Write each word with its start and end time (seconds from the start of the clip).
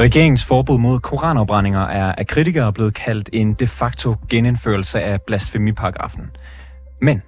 Regeringens 0.00 0.44
forbud 0.44 0.78
mod 0.78 1.00
koranopbrændinger 1.00 1.80
er 1.80 2.12
af 2.12 2.26
kritikere 2.26 2.72
blevet 2.72 2.94
kaldt 2.94 3.30
en 3.32 3.54
de 3.54 3.66
facto 3.66 4.14
genindførelse 4.28 5.00
af 5.00 5.22
blasfemiparagrafen. 5.22 6.30
Men 7.02 7.22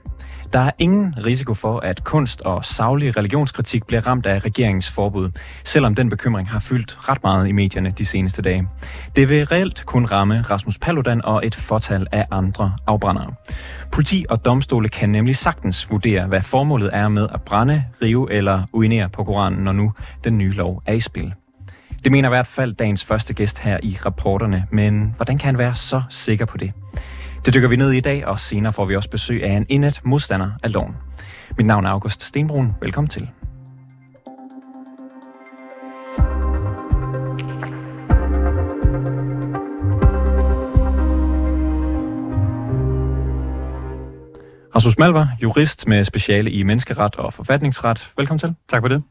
der 0.52 0.58
er 0.58 0.70
ingen 0.78 1.14
risiko 1.24 1.54
for, 1.54 1.78
at 1.78 2.04
kunst 2.04 2.40
og 2.40 2.64
savlig 2.64 3.16
religionskritik 3.16 3.86
bliver 3.86 4.06
ramt 4.06 4.26
af 4.26 4.44
regeringens 4.44 4.90
forbud, 4.90 5.30
selvom 5.64 5.94
den 5.94 6.08
bekymring 6.08 6.50
har 6.50 6.60
fyldt 6.60 7.08
ret 7.08 7.22
meget 7.22 7.48
i 7.48 7.52
medierne 7.52 7.94
de 7.98 8.06
seneste 8.06 8.42
dage. 8.42 8.68
Det 9.16 9.28
vil 9.28 9.46
reelt 9.46 9.82
kun 9.86 10.04
ramme 10.04 10.42
Rasmus 10.42 10.78
Paludan 10.78 11.24
og 11.24 11.46
et 11.46 11.54
fortal 11.54 12.06
af 12.12 12.24
andre 12.30 12.72
afbrændere. 12.86 13.34
Politi 13.92 14.24
og 14.28 14.44
domstole 14.44 14.88
kan 14.88 15.08
nemlig 15.08 15.36
sagtens 15.36 15.90
vurdere, 15.90 16.26
hvad 16.26 16.42
formålet 16.42 16.90
er 16.92 17.08
med 17.08 17.28
at 17.34 17.42
brænde, 17.42 17.84
rive 18.02 18.32
eller 18.32 18.62
uinere 18.72 19.08
på 19.08 19.24
Koranen, 19.24 19.64
når 19.64 19.72
nu 19.72 19.92
den 20.24 20.38
nye 20.38 20.52
lov 20.52 20.82
er 20.86 20.92
i 20.92 21.00
spil. 21.00 21.34
Det 22.04 22.12
mener 22.12 22.28
i 22.28 22.30
hvert 22.30 22.46
fald 22.46 22.74
dagens 22.74 23.04
første 23.04 23.34
gæst 23.34 23.58
her 23.58 23.78
i 23.82 23.98
rapporterne, 24.06 24.66
men 24.70 25.12
hvordan 25.16 25.38
kan 25.38 25.46
han 25.46 25.58
være 25.58 25.76
så 25.76 26.02
sikker 26.10 26.44
på 26.44 26.56
det? 26.56 26.74
Det 27.44 27.54
dykker 27.54 27.68
vi 27.68 27.76
ned 27.76 27.92
i 27.92 27.96
i 27.96 28.00
dag, 28.00 28.26
og 28.26 28.40
senere 28.40 28.72
får 28.72 28.84
vi 28.84 28.96
også 28.96 29.10
besøg 29.10 29.44
af 29.44 29.52
en 29.52 29.66
indet 29.68 30.00
modstander 30.04 30.50
af 30.62 30.72
loven. 30.72 30.96
Mit 31.56 31.66
navn 31.66 31.86
er 31.86 31.90
August 31.90 32.22
Stenbrun. 32.22 32.74
Velkommen 32.80 33.08
til. 33.08 33.28
Rasmus 44.76 44.98
Malver, 44.98 45.26
jurist 45.42 45.88
med 45.88 46.04
speciale 46.04 46.50
i 46.50 46.62
menneskeret 46.62 47.16
og 47.16 47.32
forfatningsret. 47.32 48.12
Velkommen 48.16 48.38
til. 48.38 48.54
Tak 48.68 48.82
for 48.82 48.88
det. 48.88 49.02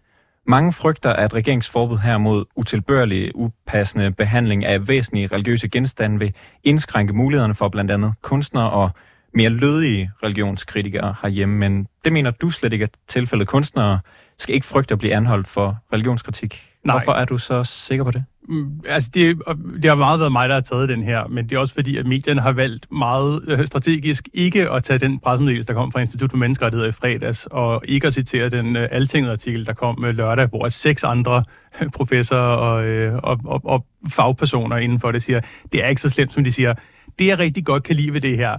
Mange 0.47 0.73
frygter, 0.73 1.13
at 1.13 1.33
regeringsforbud 1.33 1.97
her 1.97 2.17
mod 2.17 2.45
utilbørlig, 2.55 3.31
upassende 3.35 4.11
behandling 4.11 4.65
af 4.65 4.87
væsentlige 4.87 5.27
religiøse 5.27 5.67
genstande 5.67 6.19
vil 6.19 6.33
indskrænke 6.63 7.13
mulighederne 7.13 7.55
for 7.55 7.69
blandt 7.69 7.91
andet 7.91 8.13
kunstnere 8.21 8.69
og 8.69 8.91
mere 9.33 9.49
lødige 9.49 10.11
religionskritikere 10.23 11.15
herhjemme. 11.21 11.57
Men 11.57 11.87
det 12.05 12.13
mener 12.13 12.31
du 12.31 12.49
slet 12.49 12.73
ikke 12.73 12.83
er 12.83 12.89
tilfældet. 13.07 13.47
Kunstnere 13.47 13.99
skal 14.37 14.55
ikke 14.55 14.67
frygte 14.67 14.91
at 14.91 14.99
blive 14.99 15.13
anholdt 15.13 15.47
for 15.47 15.77
religionskritik. 15.93 16.70
Nej. 16.83 16.95
Hvorfor 16.95 17.11
er 17.11 17.25
du 17.25 17.37
så 17.37 17.63
sikker 17.63 18.03
på 18.03 18.11
det? 18.11 18.25
Mm, 18.49 18.81
altså, 18.87 19.09
det, 19.13 19.41
det 19.75 19.85
har 19.85 19.95
meget 19.95 20.19
været 20.19 20.31
mig, 20.31 20.49
der 20.49 20.55
har 20.55 20.61
taget 20.61 20.89
den 20.89 21.03
her, 21.03 21.27
men 21.27 21.49
det 21.49 21.55
er 21.55 21.59
også 21.59 21.73
fordi, 21.73 21.97
at 21.97 22.05
medierne 22.05 22.41
har 22.41 22.51
valgt 22.51 22.91
meget 22.91 23.43
øh, 23.47 23.65
strategisk 23.65 24.29
ikke 24.33 24.71
at 24.71 24.83
tage 24.83 24.99
den 24.99 25.19
pressemeddelelse, 25.19 25.67
der 25.67 25.73
kom 25.73 25.91
fra 25.91 25.99
Institut 25.99 26.29
for 26.29 26.37
Menneskerettigheder 26.37 26.89
i 26.89 26.91
fredags, 26.91 27.47
og 27.51 27.81
ikke 27.87 28.07
at 28.07 28.13
citere 28.13 28.49
den 28.49 28.75
uh, 28.75 28.81
altinget-artikel, 28.91 29.65
der 29.65 29.73
kom 29.73 29.99
med 29.99 30.13
lørdag, 30.13 30.47
hvor 30.47 30.69
seks 30.69 31.03
andre 31.03 31.43
professorer 31.95 32.41
og, 32.41 32.85
øh, 32.85 33.19
og, 33.23 33.39
og, 33.45 33.61
og 33.63 33.85
fagpersoner 34.09 34.77
inden 34.77 34.99
for 34.99 35.11
det 35.11 35.23
siger, 35.23 35.41
det 35.71 35.83
er 35.83 35.87
ikke 35.87 36.01
så 36.01 36.09
slemt, 36.09 36.33
som 36.33 36.43
de 36.43 36.51
siger. 36.51 36.73
Det, 37.19 37.27
jeg 37.27 37.39
rigtig 37.39 37.65
godt 37.65 37.83
kan 37.83 37.95
lide 37.95 38.13
ved 38.13 38.21
det 38.21 38.37
her, 38.37 38.57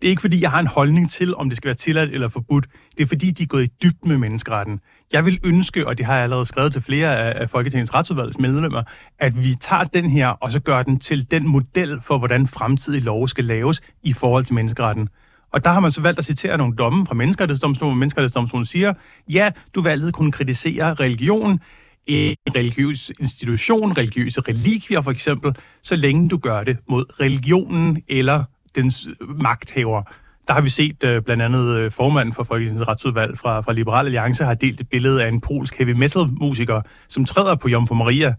det 0.00 0.06
er 0.06 0.10
ikke 0.10 0.20
fordi, 0.20 0.42
jeg 0.42 0.50
har 0.50 0.60
en 0.60 0.66
holdning 0.66 1.10
til, 1.10 1.36
om 1.36 1.48
det 1.48 1.56
skal 1.56 1.68
være 1.68 1.74
tilladt 1.74 2.10
eller 2.10 2.28
forbudt. 2.28 2.66
Det 2.96 3.02
er 3.02 3.06
fordi, 3.06 3.30
de 3.30 3.42
er 3.42 3.46
gået 3.46 3.64
i 3.64 3.72
dybden 3.82 4.08
med 4.08 4.18
menneskeretten. 4.18 4.80
Jeg 5.12 5.24
vil 5.24 5.38
ønske, 5.44 5.86
og 5.86 5.98
det 5.98 6.06
har 6.06 6.14
jeg 6.14 6.22
allerede 6.22 6.46
skrevet 6.46 6.72
til 6.72 6.82
flere 6.82 7.34
af 7.34 7.50
Folketingets 7.50 7.94
retsudvalgets 7.94 8.38
medlemmer, 8.38 8.82
at 9.18 9.44
vi 9.44 9.54
tager 9.60 9.84
den 9.84 10.10
her, 10.10 10.28
og 10.28 10.52
så 10.52 10.60
gør 10.60 10.82
den 10.82 10.98
til 10.98 11.30
den 11.30 11.48
model 11.48 12.00
for, 12.04 12.18
hvordan 12.18 12.46
fremtidige 12.46 13.00
love 13.00 13.28
skal 13.28 13.44
laves 13.44 13.80
i 14.02 14.12
forhold 14.12 14.44
til 14.44 14.54
menneskeretten. 14.54 15.08
Og 15.52 15.64
der 15.64 15.70
har 15.70 15.80
man 15.80 15.92
så 15.92 16.00
valgt 16.00 16.18
at 16.18 16.24
citere 16.24 16.58
nogle 16.58 16.76
domme 16.76 17.06
fra 17.06 17.14
Menneskerettighedsdomstolen, 17.14 17.92
hvor 17.92 17.98
Menneskerettighedsdomstolen 17.98 18.66
siger, 18.66 18.94
ja, 19.28 19.50
du 19.74 19.80
vil 19.80 19.90
altid 19.90 20.12
kunne 20.12 20.32
kritisere 20.32 20.94
religion, 20.94 21.60
en 22.06 22.36
religiøs 22.56 23.12
institution, 23.20 23.92
religiøse 23.92 24.40
relikvier 24.40 25.02
for 25.02 25.10
eksempel, 25.10 25.56
så 25.82 25.96
længe 25.96 26.28
du 26.28 26.36
gør 26.36 26.62
det 26.62 26.78
mod 26.88 27.04
religionen 27.20 28.02
eller 28.08 28.44
dens 28.74 29.08
magthaver 29.20 30.02
der 30.48 30.54
har 30.54 30.60
vi 30.60 30.68
set 30.68 31.04
øh, 31.04 31.22
blandt 31.22 31.42
andet 31.42 31.76
øh, 31.76 31.92
formanden 31.92 32.34
for 32.34 32.44
Folketingets 32.44 32.88
retsudvalg 32.88 33.38
fra, 33.38 33.60
fra 33.60 33.72
Liberal 33.72 34.06
Alliance 34.06 34.44
har 34.44 34.54
delt 34.54 34.80
et 34.80 34.88
billede 34.88 35.24
af 35.24 35.28
en 35.28 35.40
polsk 35.40 35.78
heavy 35.78 35.90
metal 35.90 36.26
musiker, 36.26 36.80
som 37.08 37.24
træder 37.24 37.54
på 37.54 37.68
Jomfru 37.68 37.94
Maria 37.94 38.34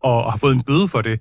og, 0.00 0.24
og 0.24 0.32
har 0.32 0.38
fået 0.38 0.54
en 0.54 0.62
bøde 0.62 0.88
for 0.88 1.02
det. 1.02 1.20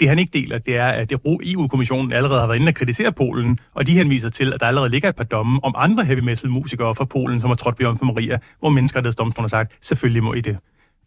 Det 0.00 0.08
han 0.08 0.18
ikke 0.18 0.38
deler, 0.38 0.58
det 0.58 0.76
er, 0.76 0.86
at 0.86 1.12
EU-kommissionen 1.26 2.12
allerede 2.12 2.40
har 2.40 2.46
været 2.46 2.58
inde 2.58 2.70
og 2.70 2.74
kritisere 2.74 3.12
Polen, 3.12 3.58
og 3.74 3.86
de 3.86 3.92
henviser 3.92 4.28
til, 4.28 4.52
at 4.52 4.60
der 4.60 4.66
allerede 4.66 4.90
ligger 4.90 5.08
et 5.08 5.16
par 5.16 5.24
domme 5.24 5.64
om 5.64 5.74
andre 5.76 6.04
heavy 6.04 6.18
metal 6.18 6.50
musikere 6.50 6.94
fra 6.94 7.04
Polen, 7.04 7.40
som 7.40 7.50
har 7.50 7.54
trådt 7.54 7.76
på 7.76 7.82
Jomfru 7.82 8.06
Maria, 8.06 8.38
hvor 8.58 8.70
menneskerettighedsdomstolen 8.70 9.44
har 9.44 9.48
sagt, 9.48 9.72
selvfølgelig 9.82 10.22
må 10.22 10.32
I 10.32 10.40
det. 10.40 10.58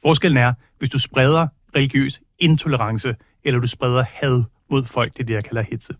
Forskellen 0.01 0.37
er, 0.37 0.53
hvis 0.79 0.89
du 0.89 0.99
spreder 0.99 1.47
religiøs 1.75 2.21
intolerance, 2.39 3.15
eller 3.43 3.59
du 3.59 3.67
spreder 3.67 4.03
had 4.13 4.43
mod 4.71 4.85
folk, 4.85 5.13
det 5.13 5.19
er 5.19 5.25
det, 5.25 5.33
jeg 5.33 5.43
kalder 5.43 5.61
hitse. 5.61 5.93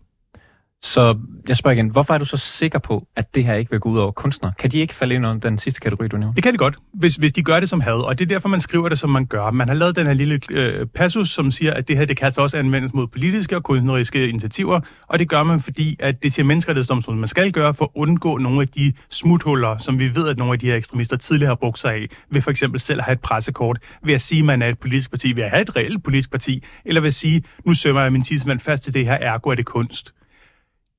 Så 0.82 1.18
jeg 1.48 1.56
spørger 1.56 1.74
igen, 1.74 1.88
hvorfor 1.88 2.14
er 2.14 2.18
du 2.18 2.24
så 2.24 2.36
sikker 2.36 2.78
på, 2.78 3.06
at 3.16 3.34
det 3.34 3.44
her 3.44 3.54
ikke 3.54 3.70
vil 3.70 3.80
gå 3.80 3.88
ud 3.88 3.98
over 3.98 4.10
kunstnere? 4.10 4.52
Kan 4.58 4.70
de 4.70 4.78
ikke 4.78 4.94
falde 4.94 5.14
ind 5.14 5.26
under 5.26 5.48
den 5.48 5.58
sidste 5.58 5.80
kategori, 5.80 6.08
du 6.08 6.16
nævner? 6.16 6.34
Det 6.34 6.42
kan 6.42 6.52
de 6.52 6.58
godt, 6.58 6.76
hvis, 6.92 7.16
hvis 7.16 7.32
de 7.32 7.42
gør 7.42 7.60
det 7.60 7.68
som 7.68 7.80
had, 7.80 7.92
og 7.92 8.18
det 8.18 8.24
er 8.24 8.28
derfor, 8.28 8.48
man 8.48 8.60
skriver 8.60 8.88
det, 8.88 8.98
som 8.98 9.10
man 9.10 9.26
gør. 9.26 9.50
Man 9.50 9.68
har 9.68 9.74
lavet 9.74 9.96
den 9.96 10.06
her 10.06 10.14
lille 10.14 10.40
øh, 10.50 10.86
passus, 10.86 11.30
som 11.30 11.50
siger, 11.50 11.74
at 11.74 11.88
det 11.88 11.96
her 11.96 12.04
det 12.04 12.16
kan 12.16 12.26
altså 12.26 12.40
også 12.40 12.56
anvendes 12.56 12.92
mod 12.94 13.06
politiske 13.06 13.56
og 13.56 13.62
kunstneriske 13.62 14.28
initiativer, 14.28 14.80
og 15.08 15.18
det 15.18 15.28
gør 15.28 15.42
man, 15.42 15.60
fordi 15.60 15.96
at 15.98 16.22
det 16.22 16.32
siger 16.32 16.46
menneskerettighedsdomstolen, 16.46 17.20
man 17.20 17.28
skal 17.28 17.52
gøre 17.52 17.74
for 17.74 17.84
at 17.84 17.90
undgå 17.94 18.36
nogle 18.38 18.60
af 18.60 18.68
de 18.68 18.92
smuthuller, 19.10 19.78
som 19.78 19.98
vi 19.98 20.14
ved, 20.14 20.28
at 20.28 20.38
nogle 20.38 20.52
af 20.52 20.58
de 20.58 20.66
her 20.66 20.76
ekstremister 20.76 21.16
tidligere 21.16 21.50
har 21.50 21.54
brugt 21.54 21.78
sig 21.78 21.92
af, 21.92 22.06
ved 22.30 22.42
for 22.42 22.50
eksempel 22.50 22.80
selv 22.80 22.98
at 22.98 23.04
have 23.04 23.12
et 23.12 23.20
pressekort, 23.20 23.78
ved 24.04 24.14
at 24.14 24.20
sige, 24.20 24.38
at 24.38 24.44
man 24.44 24.62
er 24.62 24.68
et 24.68 24.78
politisk 24.78 25.10
parti, 25.10 25.36
ved 25.36 25.42
at 25.42 25.50
have 25.50 25.62
et 25.62 25.76
reelt 25.76 26.04
politisk 26.04 26.30
parti, 26.30 26.64
eller 26.84 27.00
ved 27.00 27.08
at 27.08 27.14
sige, 27.14 27.42
nu 27.64 27.74
sømmer 27.74 28.02
jeg 28.02 28.12
min 28.12 28.22
tidsmand 28.22 28.60
fast 28.60 28.82
til 28.82 28.94
det 28.94 29.06
her, 29.06 29.18
ergo 29.20 29.50
er 29.50 29.54
det 29.54 29.66
kunst 29.66 30.14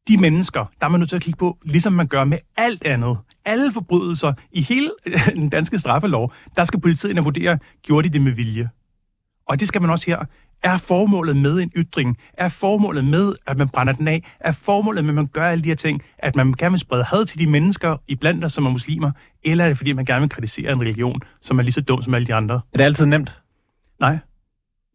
de 0.08 0.18
mennesker, 0.18 0.66
der 0.80 0.86
er 0.86 0.90
man 0.90 1.00
nødt 1.00 1.10
til 1.10 1.16
at 1.16 1.22
kigge 1.22 1.38
på, 1.38 1.58
ligesom 1.66 1.94
man 1.94 2.08
gør 2.08 2.24
med 2.24 2.38
alt 2.58 2.86
andet. 2.86 3.18
Alle 3.46 3.72
forbrydelser 3.72 4.34
i 4.52 4.62
hele 4.62 4.92
den 5.36 5.50
danske 5.50 5.78
straffelov, 5.78 6.34
der 6.56 6.64
skal 6.64 6.82
politiet 6.82 7.10
ind 7.10 7.20
og 7.20 7.26
vurdere, 7.26 7.60
gjorde 7.82 8.10
de 8.10 8.14
det 8.14 8.22
med 8.22 8.32
vilje? 8.32 8.70
Og 9.46 9.60
det 9.60 9.68
skal 9.68 9.82
man 9.82 9.90
også 9.90 10.06
her. 10.06 10.26
Er 10.64 10.78
formålet 10.78 11.38
med 11.38 11.60
en 11.60 11.72
ytring? 11.76 12.18
Er 12.34 12.50
formålet 12.50 13.06
med, 13.06 13.36
at 13.48 13.58
man 13.58 13.70
brænder 13.70 13.94
den 13.94 14.08
af? 14.08 14.24
Er 14.40 14.52
formålet 14.52 15.04
med, 15.04 15.12
at 15.12 15.16
man 15.16 15.28
gør 15.28 15.44
alle 15.44 15.64
de 15.64 15.70
her 15.70 15.76
ting, 15.76 16.02
at 16.18 16.36
man 16.36 16.54
gerne 16.54 16.72
vil 16.72 16.80
sprede 16.80 17.04
had 17.04 17.26
til 17.26 17.40
de 17.40 17.48
mennesker 17.48 17.98
i 18.08 18.16
blandt 18.16 18.46
os, 18.46 18.54
som 18.54 18.66
er 18.66 18.70
muslimer? 18.70 19.12
Eller 19.44 19.64
er 19.64 19.68
det, 19.68 19.78
fordi 19.78 19.94
man 19.94 20.06
gerne 20.06 20.22
vil 20.22 20.30
kritisere 20.30 20.72
en 20.72 20.82
religion, 20.82 21.22
som 21.42 21.60
er 21.60 21.64
lige 21.64 21.74
så 21.74 21.82
dum 21.82 22.04
som 22.04 22.14
alle 22.14 22.28
de 22.28 22.34
andre? 22.34 22.56
Er 22.56 22.78
det 22.78 22.84
altid 22.84 23.06
nemt? 23.06 23.42
Nej 24.00 24.18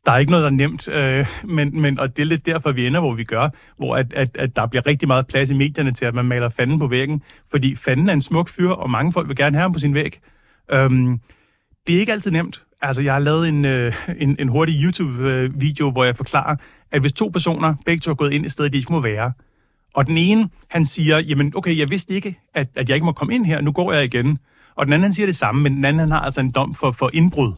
der 0.06 0.12
er 0.12 0.18
ikke 0.18 0.30
noget, 0.30 0.42
der 0.42 0.50
er 0.50 0.54
nemt, 0.54 0.88
øh, 0.88 1.26
men, 1.44 1.80
men, 1.80 2.00
og 2.00 2.16
det 2.16 2.22
er 2.22 2.26
lidt 2.26 2.46
derfor, 2.46 2.72
vi 2.72 2.86
ender, 2.86 3.00
hvor 3.00 3.14
vi 3.14 3.24
gør, 3.24 3.48
hvor 3.76 3.96
at, 3.96 4.12
at, 4.12 4.36
at 4.36 4.56
der 4.56 4.66
bliver 4.66 4.86
rigtig 4.86 5.08
meget 5.08 5.26
plads 5.26 5.50
i 5.50 5.54
medierne 5.54 5.92
til, 5.92 6.04
at 6.04 6.14
man 6.14 6.24
maler 6.24 6.48
fanden 6.48 6.78
på 6.78 6.86
væggen, 6.86 7.22
fordi 7.50 7.76
fanden 7.76 8.08
er 8.08 8.12
en 8.12 8.22
smuk 8.22 8.48
fyr, 8.48 8.70
og 8.70 8.90
mange 8.90 9.12
folk 9.12 9.28
vil 9.28 9.36
gerne 9.36 9.56
have 9.56 9.62
ham 9.62 9.72
på 9.72 9.78
sin 9.78 9.94
væg. 9.94 10.20
Øhm, 10.72 11.20
det 11.86 11.94
er 11.94 12.00
ikke 12.00 12.12
altid 12.12 12.30
nemt. 12.30 12.62
Altså, 12.82 13.02
jeg 13.02 13.12
har 13.12 13.20
lavet 13.20 13.48
en, 13.48 13.64
øh, 13.64 13.94
en, 14.18 14.36
en 14.38 14.48
hurtig 14.48 14.82
YouTube-video, 14.82 15.90
hvor 15.90 16.04
jeg 16.04 16.16
forklarer, 16.16 16.56
at 16.92 17.00
hvis 17.00 17.12
to 17.12 17.28
personer, 17.28 17.74
begge 17.86 18.00
to 18.00 18.10
har 18.10 18.14
gået 18.14 18.32
ind 18.32 18.46
et 18.46 18.52
sted, 18.52 18.70
de 18.70 18.78
ikke 18.78 18.92
må 18.92 19.00
være, 19.00 19.32
og 19.94 20.06
den 20.06 20.18
ene, 20.18 20.48
han 20.68 20.84
siger, 20.84 21.18
jamen 21.18 21.52
okay, 21.56 21.78
jeg 21.78 21.90
vidste 21.90 22.14
ikke, 22.14 22.38
at, 22.54 22.68
at 22.74 22.88
jeg 22.88 22.96
ikke 22.96 23.04
må 23.04 23.12
komme 23.12 23.34
ind 23.34 23.46
her, 23.46 23.60
nu 23.60 23.72
går 23.72 23.92
jeg 23.92 24.04
igen. 24.04 24.38
Og 24.74 24.86
den 24.86 24.92
anden, 24.92 25.02
han 25.02 25.12
siger 25.12 25.26
det 25.26 25.36
samme, 25.36 25.62
men 25.62 25.76
den 25.76 25.84
anden, 25.84 26.00
han 26.00 26.10
har 26.10 26.20
altså 26.20 26.40
en 26.40 26.50
dom 26.50 26.74
for, 26.74 26.90
for 26.90 27.10
indbrud. 27.12 27.52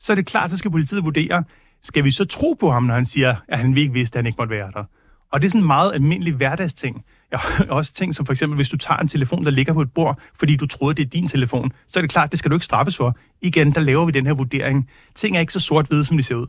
Så 0.00 0.12
er 0.12 0.14
det 0.14 0.26
klart, 0.26 0.50
så 0.50 0.56
skal 0.56 0.70
politiet 0.70 1.04
vurdere, 1.04 1.44
skal 1.86 2.04
vi 2.04 2.10
så 2.10 2.24
tro 2.24 2.56
på 2.60 2.70
ham, 2.70 2.82
når 2.82 2.94
han 2.94 3.06
siger, 3.06 3.36
at 3.48 3.58
han 3.58 3.76
ikke 3.76 3.92
vidste, 3.92 4.16
at 4.16 4.18
han 4.18 4.26
ikke 4.26 4.36
måtte 4.38 4.54
være 4.54 4.70
der? 4.74 4.84
Og 5.32 5.42
det 5.42 5.46
er 5.46 5.50
sådan 5.50 5.60
en 5.60 5.66
meget 5.66 5.94
almindelig 5.94 6.34
hverdagsting. 6.34 7.04
Jeg 7.30 7.38
har 7.42 7.64
også 7.68 7.92
ting 7.92 8.14
som 8.14 8.26
for 8.26 8.32
eksempel, 8.32 8.56
hvis 8.56 8.68
du 8.68 8.76
tager 8.76 8.98
en 8.98 9.08
telefon, 9.08 9.44
der 9.44 9.50
ligger 9.50 9.72
på 9.72 9.80
et 9.80 9.92
bord, 9.92 10.18
fordi 10.34 10.56
du 10.56 10.66
troede, 10.66 10.94
det 10.94 11.06
er 11.06 11.10
din 11.10 11.28
telefon, 11.28 11.72
så 11.88 11.98
er 11.98 12.00
det 12.00 12.10
klart, 12.10 12.30
det 12.30 12.38
skal 12.38 12.50
du 12.50 12.56
ikke 12.56 12.64
straffes 12.64 12.96
for. 12.96 13.16
Igen, 13.40 13.70
der 13.70 13.80
laver 13.80 14.06
vi 14.06 14.12
den 14.12 14.26
her 14.26 14.34
vurdering. 14.34 14.90
Ting 15.14 15.36
er 15.36 15.40
ikke 15.40 15.52
så 15.52 15.60
sort-hvide, 15.60 16.04
som 16.04 16.16
de 16.16 16.22
ser 16.22 16.34
ud. 16.34 16.46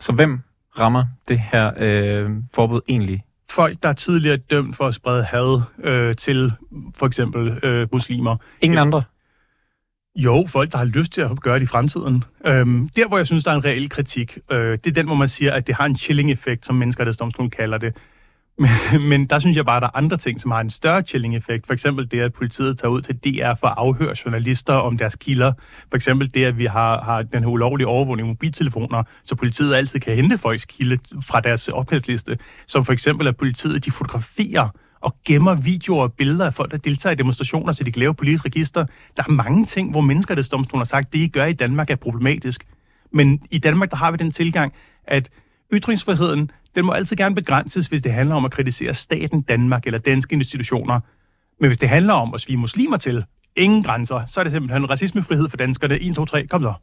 Så 0.00 0.12
hvem 0.12 0.40
rammer 0.78 1.04
det 1.28 1.38
her 1.38 1.72
øh, 1.76 2.30
forbud 2.54 2.80
egentlig? 2.88 3.24
Folk, 3.50 3.82
der 3.82 3.88
er 3.88 3.92
tidligere 3.92 4.36
dømt 4.36 4.76
for 4.76 4.86
at 4.86 4.94
sprede 4.94 5.24
had 5.24 5.60
øh, 5.78 6.14
til 6.14 6.52
for 6.94 7.06
eksempel 7.06 7.64
øh, 7.64 7.88
muslimer. 7.92 8.36
Ingen 8.60 8.78
andre? 8.78 9.02
Jo, 10.16 10.46
folk, 10.48 10.72
der 10.72 10.78
har 10.78 10.84
lyst 10.84 11.12
til 11.12 11.20
at 11.20 11.40
gøre 11.40 11.54
det 11.54 11.62
i 11.62 11.66
fremtiden. 11.66 12.24
Øhm, 12.46 12.88
der, 12.88 13.08
hvor 13.08 13.16
jeg 13.16 13.26
synes, 13.26 13.44
der 13.44 13.50
er 13.50 13.54
en 13.54 13.64
reel 13.64 13.88
kritik, 13.88 14.38
øh, 14.50 14.78
det 14.84 14.86
er 14.86 14.90
den, 14.90 15.06
hvor 15.06 15.14
man 15.14 15.28
siger, 15.28 15.52
at 15.52 15.66
det 15.66 15.74
har 15.74 15.86
en 15.86 15.96
chilling-effekt, 15.96 16.66
som 16.66 16.74
menneskerettighedsdomstolen 16.74 17.50
kalder 17.50 17.78
det. 17.78 17.96
Men, 18.92 19.08
men 19.08 19.26
der 19.26 19.38
synes 19.38 19.56
jeg 19.56 19.64
bare, 19.64 19.76
at 19.76 19.82
der 19.82 19.86
er 19.86 19.96
andre 19.96 20.16
ting, 20.16 20.40
som 20.40 20.50
har 20.50 20.60
en 20.60 20.70
større 20.70 21.02
chilling-effekt. 21.02 21.66
For 21.66 21.72
eksempel 21.72 22.10
det, 22.10 22.20
at 22.20 22.32
politiet 22.32 22.78
tager 22.78 22.92
ud 22.92 23.00
til 23.00 23.16
DR 23.16 23.54
for 23.54 23.66
at 23.66 23.74
afhøre 23.76 24.14
journalister 24.24 24.72
om 24.72 24.98
deres 24.98 25.16
kilder. 25.16 25.52
For 25.90 25.96
eksempel 25.96 26.34
det, 26.34 26.44
at 26.44 26.58
vi 26.58 26.64
har, 26.64 27.02
har 27.02 27.22
den 27.22 27.42
her 27.42 27.50
ulovlige 27.50 27.86
overvågning 27.86 28.28
af 28.28 28.32
mobiltelefoner, 28.32 29.02
så 29.24 29.34
politiet 29.34 29.74
altid 29.74 30.00
kan 30.00 30.16
hente 30.16 30.38
folks 30.38 30.64
kilde 30.64 30.98
fra 31.26 31.40
deres 31.40 31.68
opkaldsliste. 31.68 32.38
Som 32.66 32.84
for 32.84 32.92
eksempel, 32.92 33.26
at 33.26 33.36
politiet 33.36 33.84
de 33.84 33.90
fotograferer 33.90 34.68
og 35.00 35.16
gemmer 35.24 35.54
videoer 35.54 36.02
og 36.02 36.12
billeder 36.12 36.46
af 36.46 36.54
folk, 36.54 36.70
der 36.70 36.76
deltager 36.76 37.12
i 37.12 37.16
demonstrationer, 37.16 37.72
så 37.72 37.84
de 37.84 37.92
kan 37.92 38.00
lave 38.00 38.14
politisk 38.14 38.44
register. 38.44 38.86
Der 39.16 39.22
er 39.28 39.30
mange 39.30 39.66
ting, 39.66 39.90
hvor 39.90 40.00
menneskerettighedsdomstolen 40.00 40.80
har 40.80 40.84
sagt, 40.84 41.12
det 41.12 41.18
I 41.18 41.28
gør 41.28 41.44
i 41.44 41.52
Danmark 41.52 41.90
er 41.90 41.96
problematisk. 41.96 42.66
Men 43.12 43.42
i 43.50 43.58
Danmark, 43.58 43.90
der 43.90 43.96
har 43.96 44.10
vi 44.10 44.16
den 44.16 44.30
tilgang, 44.30 44.72
at 45.04 45.30
ytringsfriheden, 45.72 46.50
den 46.74 46.84
må 46.84 46.92
altid 46.92 47.16
gerne 47.16 47.34
begrænses, 47.34 47.86
hvis 47.86 48.02
det 48.02 48.12
handler 48.12 48.34
om 48.34 48.44
at 48.44 48.50
kritisere 48.50 48.94
staten 48.94 49.42
Danmark 49.42 49.86
eller 49.86 49.98
danske 49.98 50.34
institutioner. 50.34 51.00
Men 51.60 51.68
hvis 51.68 51.78
det 51.78 51.88
handler 51.88 52.14
om 52.14 52.34
at 52.34 52.40
svige 52.40 52.56
muslimer 52.56 52.96
til, 52.96 53.24
ingen 53.56 53.82
grænser, 53.82 54.26
så 54.26 54.40
er 54.40 54.44
det 54.44 54.52
simpelthen 54.52 54.90
racismefrihed 54.90 55.48
for 55.48 55.56
danskerne. 55.56 55.98
1, 55.98 56.16
2, 56.16 56.24
3, 56.24 56.46
kom 56.46 56.62
så. 56.62 56.74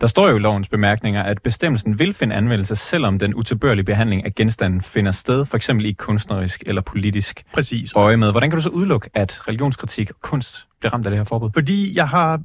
Der 0.00 0.06
står 0.06 0.28
jo 0.28 0.36
i 0.36 0.38
lovens 0.38 0.68
bemærkninger, 0.68 1.22
at 1.22 1.42
bestemmelsen 1.42 1.98
vil 1.98 2.14
finde 2.14 2.34
anvendelse, 2.34 2.76
selvom 2.76 3.18
den 3.18 3.34
utilbørlige 3.34 3.84
behandling 3.84 4.24
af 4.24 4.34
genstanden 4.34 4.80
finder 4.80 5.12
sted, 5.12 5.46
for 5.46 5.56
eksempel 5.56 5.86
i 5.86 5.92
kunstnerisk 5.92 6.62
eller 6.66 6.82
politisk 6.82 7.44
Præcis. 7.54 7.92
øje 7.96 8.16
med. 8.16 8.30
Hvordan 8.30 8.50
kan 8.50 8.56
du 8.56 8.62
så 8.62 8.68
udelukke, 8.68 9.10
at 9.14 9.48
religionskritik 9.48 10.10
og 10.10 10.16
kunst 10.20 10.66
bliver 10.80 10.92
ramt 10.92 11.06
af 11.06 11.10
det 11.10 11.18
her 11.18 11.24
forbud? 11.24 11.50
Fordi 11.54 11.96
jeg 11.96 12.08
har 12.08 12.40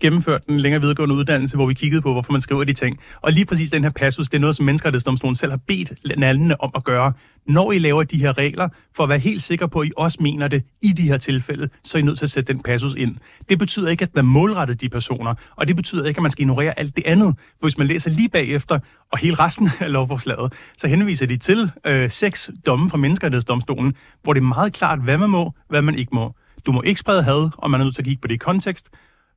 gennemført 0.00 0.42
en 0.48 0.60
længere 0.60 0.80
videregående 0.80 1.14
uddannelse, 1.14 1.56
hvor 1.56 1.66
vi 1.66 1.74
kiggede 1.74 2.02
på, 2.02 2.12
hvorfor 2.12 2.32
man 2.32 2.40
skriver 2.40 2.64
de 2.64 2.72
ting. 2.72 2.98
Og 3.20 3.32
lige 3.32 3.44
præcis 3.44 3.70
den 3.70 3.82
her 3.82 3.90
passus, 3.90 4.28
det 4.28 4.36
er 4.36 4.40
noget, 4.40 4.56
som 4.56 4.64
menneskerettighedsdomstolen 4.64 5.36
selv 5.36 5.52
har 5.52 5.60
bedt 5.66 5.92
landene 6.02 6.60
om 6.60 6.70
at 6.74 6.84
gøre. 6.84 7.12
Når 7.46 7.72
I 7.72 7.78
laver 7.78 8.02
de 8.02 8.16
her 8.16 8.38
regler, 8.38 8.68
for 8.96 9.02
at 9.02 9.08
være 9.08 9.18
helt 9.18 9.42
sikker 9.42 9.66
på, 9.66 9.80
at 9.80 9.88
I 9.88 9.90
også 9.96 10.18
mener 10.20 10.48
det 10.48 10.62
i 10.82 10.88
de 10.88 11.02
her 11.02 11.18
tilfælde, 11.18 11.68
så 11.84 11.98
er 11.98 12.02
I 12.02 12.04
nødt 12.04 12.18
til 12.18 12.26
at 12.26 12.30
sætte 12.30 12.52
den 12.52 12.62
passus 12.62 12.94
ind. 12.94 13.16
Det 13.48 13.58
betyder 13.58 13.88
ikke, 13.88 14.02
at 14.02 14.14
man 14.14 14.24
målretter 14.24 14.74
de 14.74 14.88
personer, 14.88 15.34
og 15.56 15.68
det 15.68 15.76
betyder 15.76 16.06
ikke, 16.06 16.18
at 16.18 16.22
man 16.22 16.30
skal 16.30 16.42
ignorere 16.42 16.78
alt 16.78 16.96
det 16.96 17.06
andet. 17.06 17.34
For 17.38 17.66
hvis 17.66 17.78
man 17.78 17.86
læser 17.86 18.10
lige 18.10 18.28
bagefter, 18.28 18.78
og 19.12 19.18
hele 19.18 19.34
resten 19.34 19.70
af 19.80 19.92
lovforslaget, 19.92 20.52
så 20.76 20.88
henviser 20.88 21.26
de 21.26 21.36
til 21.36 21.70
øh, 21.86 22.10
seks 22.10 22.50
domme 22.66 22.90
fra 22.90 22.98
menneskerettighedsdomstolen, 22.98 23.94
hvor 24.22 24.32
det 24.32 24.40
er 24.40 24.44
meget 24.44 24.72
klart, 24.72 25.02
hvad 25.02 25.18
man 25.18 25.30
må, 25.30 25.52
hvad 25.68 25.82
man 25.82 25.94
ikke 25.94 26.14
må. 26.14 26.34
Du 26.66 26.72
må 26.72 26.82
ikke 26.82 27.00
sprede 27.00 27.22
had, 27.22 27.50
og 27.58 27.70
man 27.70 27.80
er 27.80 27.84
nødt 27.84 27.94
til 27.94 28.02
at 28.02 28.06
kigge 28.06 28.20
på 28.20 28.28
det 28.28 28.34
i 28.34 28.36
kontekst 28.36 28.88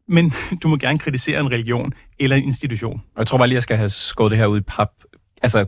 men 0.07 0.33
du 0.63 0.67
må 0.67 0.77
gerne 0.77 0.99
kritisere 0.99 1.39
en 1.39 1.51
religion 1.51 1.93
eller 2.19 2.35
en 2.35 2.43
institution. 2.43 3.01
Og 3.15 3.19
jeg 3.19 3.27
tror 3.27 3.37
bare 3.37 3.47
lige, 3.47 3.55
jeg 3.55 3.63
skal 3.63 3.77
have 3.77 3.89
skåret 3.89 4.31
det 4.31 4.39
her 4.39 4.45
ud 4.45 4.59
i 4.59 4.61
pap. 4.61 4.89
Altså, 5.41 5.65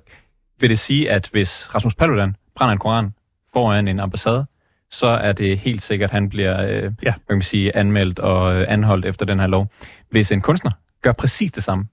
vil 0.60 0.70
det 0.70 0.80
sige, 0.80 1.12
at 1.12 1.30
hvis 1.32 1.76
Rasmus 1.76 1.96
Paludan 1.96 2.36
brænder 2.56 2.74
en 2.74 2.80
koran 2.80 3.14
foran 3.54 3.88
en 3.88 4.00
ambassade, 4.00 4.46
så 4.92 5.08
er 5.08 5.32
det 5.32 5.60
helt 5.60 5.82
sikkert, 5.82 6.10
at 6.10 6.14
han 6.14 6.30
bliver 6.30 6.64
øh, 6.64 6.84
ja. 6.84 6.90
hvad 7.02 7.14
kan 7.14 7.36
man 7.36 7.42
sige, 7.42 7.76
anmeldt 7.76 8.20
og 8.20 8.56
øh, 8.56 8.66
anholdt 8.68 9.06
efter 9.06 9.26
den 9.26 9.40
her 9.40 9.48
lov. 9.48 9.72
Hvis 10.10 10.32
en 10.32 10.42
kunstner 10.42 10.72
gør 11.02 11.12
præcis 11.12 11.52
det 11.52 11.64
samme, 11.64 11.88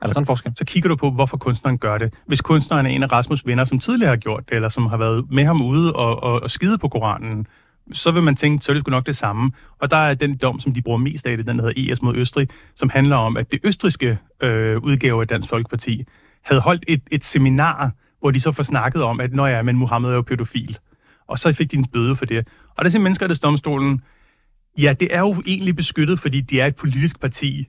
er 0.00 0.06
der 0.06 0.12
sådan 0.12 0.22
en 0.22 0.26
forskel? 0.26 0.52
Så 0.56 0.64
kigger 0.64 0.88
du 0.88 0.96
på, 0.96 1.10
hvorfor 1.10 1.36
kunstneren 1.36 1.78
gør 1.78 1.98
det. 1.98 2.14
Hvis 2.26 2.40
kunstneren 2.40 2.86
er 2.86 2.90
en 2.90 3.02
af 3.02 3.12
Rasmus' 3.12 3.42
venner, 3.44 3.64
som 3.64 3.78
tidligere 3.78 4.10
har 4.10 4.16
gjort 4.16 4.48
det, 4.48 4.54
eller 4.54 4.68
som 4.68 4.86
har 4.86 4.96
været 4.96 5.30
med 5.30 5.44
ham 5.44 5.62
ude 5.62 5.92
og, 5.92 6.22
og, 6.22 6.42
og 6.42 6.50
skide 6.50 6.78
på 6.78 6.88
Koranen, 6.88 7.46
så 7.92 8.10
vil 8.10 8.22
man 8.22 8.36
tænke, 8.36 8.64
så 8.64 8.72
er 8.72 8.74
det 8.74 8.82
sgu 8.82 8.90
nok 8.90 9.06
det 9.06 9.16
samme. 9.16 9.52
Og 9.78 9.90
der 9.90 9.96
er 9.96 10.14
den 10.14 10.36
dom, 10.36 10.60
som 10.60 10.74
de 10.74 10.82
bruger 10.82 10.98
mest 10.98 11.26
af 11.26 11.36
det, 11.36 11.46
den 11.46 11.60
hedder 11.60 11.92
ES 11.92 12.02
mod 12.02 12.16
Østrig, 12.16 12.48
som 12.74 12.90
handler 12.90 13.16
om, 13.16 13.36
at 13.36 13.52
det 13.52 13.60
østriske 13.64 14.18
øh, 14.42 14.78
udgave 14.82 15.20
af 15.20 15.28
Dansk 15.28 15.48
Folkeparti 15.48 16.04
havde 16.42 16.60
holdt 16.60 16.84
et, 16.88 17.02
et 17.10 17.24
seminar, 17.24 17.90
hvor 18.20 18.30
de 18.30 18.40
så 18.40 18.52
får 18.52 18.62
snakket 18.62 19.02
om, 19.02 19.20
at 19.20 19.32
når 19.32 19.46
ja, 19.46 19.62
men 19.62 19.76
Mohammed 19.76 20.10
er 20.10 20.14
jo 20.14 20.22
pædofil. 20.22 20.78
Og 21.26 21.38
så 21.38 21.52
fik 21.52 21.70
de 21.70 21.76
en 21.76 21.84
bøde 21.84 22.16
for 22.16 22.24
det. 22.24 22.48
Og 22.76 22.84
der 22.84 22.90
siger 22.90 23.02
menneskerettighedsdomstolen, 23.02 24.02
ja, 24.78 24.94
det 25.00 25.14
er 25.14 25.18
jo 25.18 25.42
egentlig 25.46 25.76
beskyttet, 25.76 26.20
fordi 26.20 26.40
de 26.40 26.60
er 26.60 26.66
et 26.66 26.76
politisk 26.76 27.20
parti, 27.20 27.68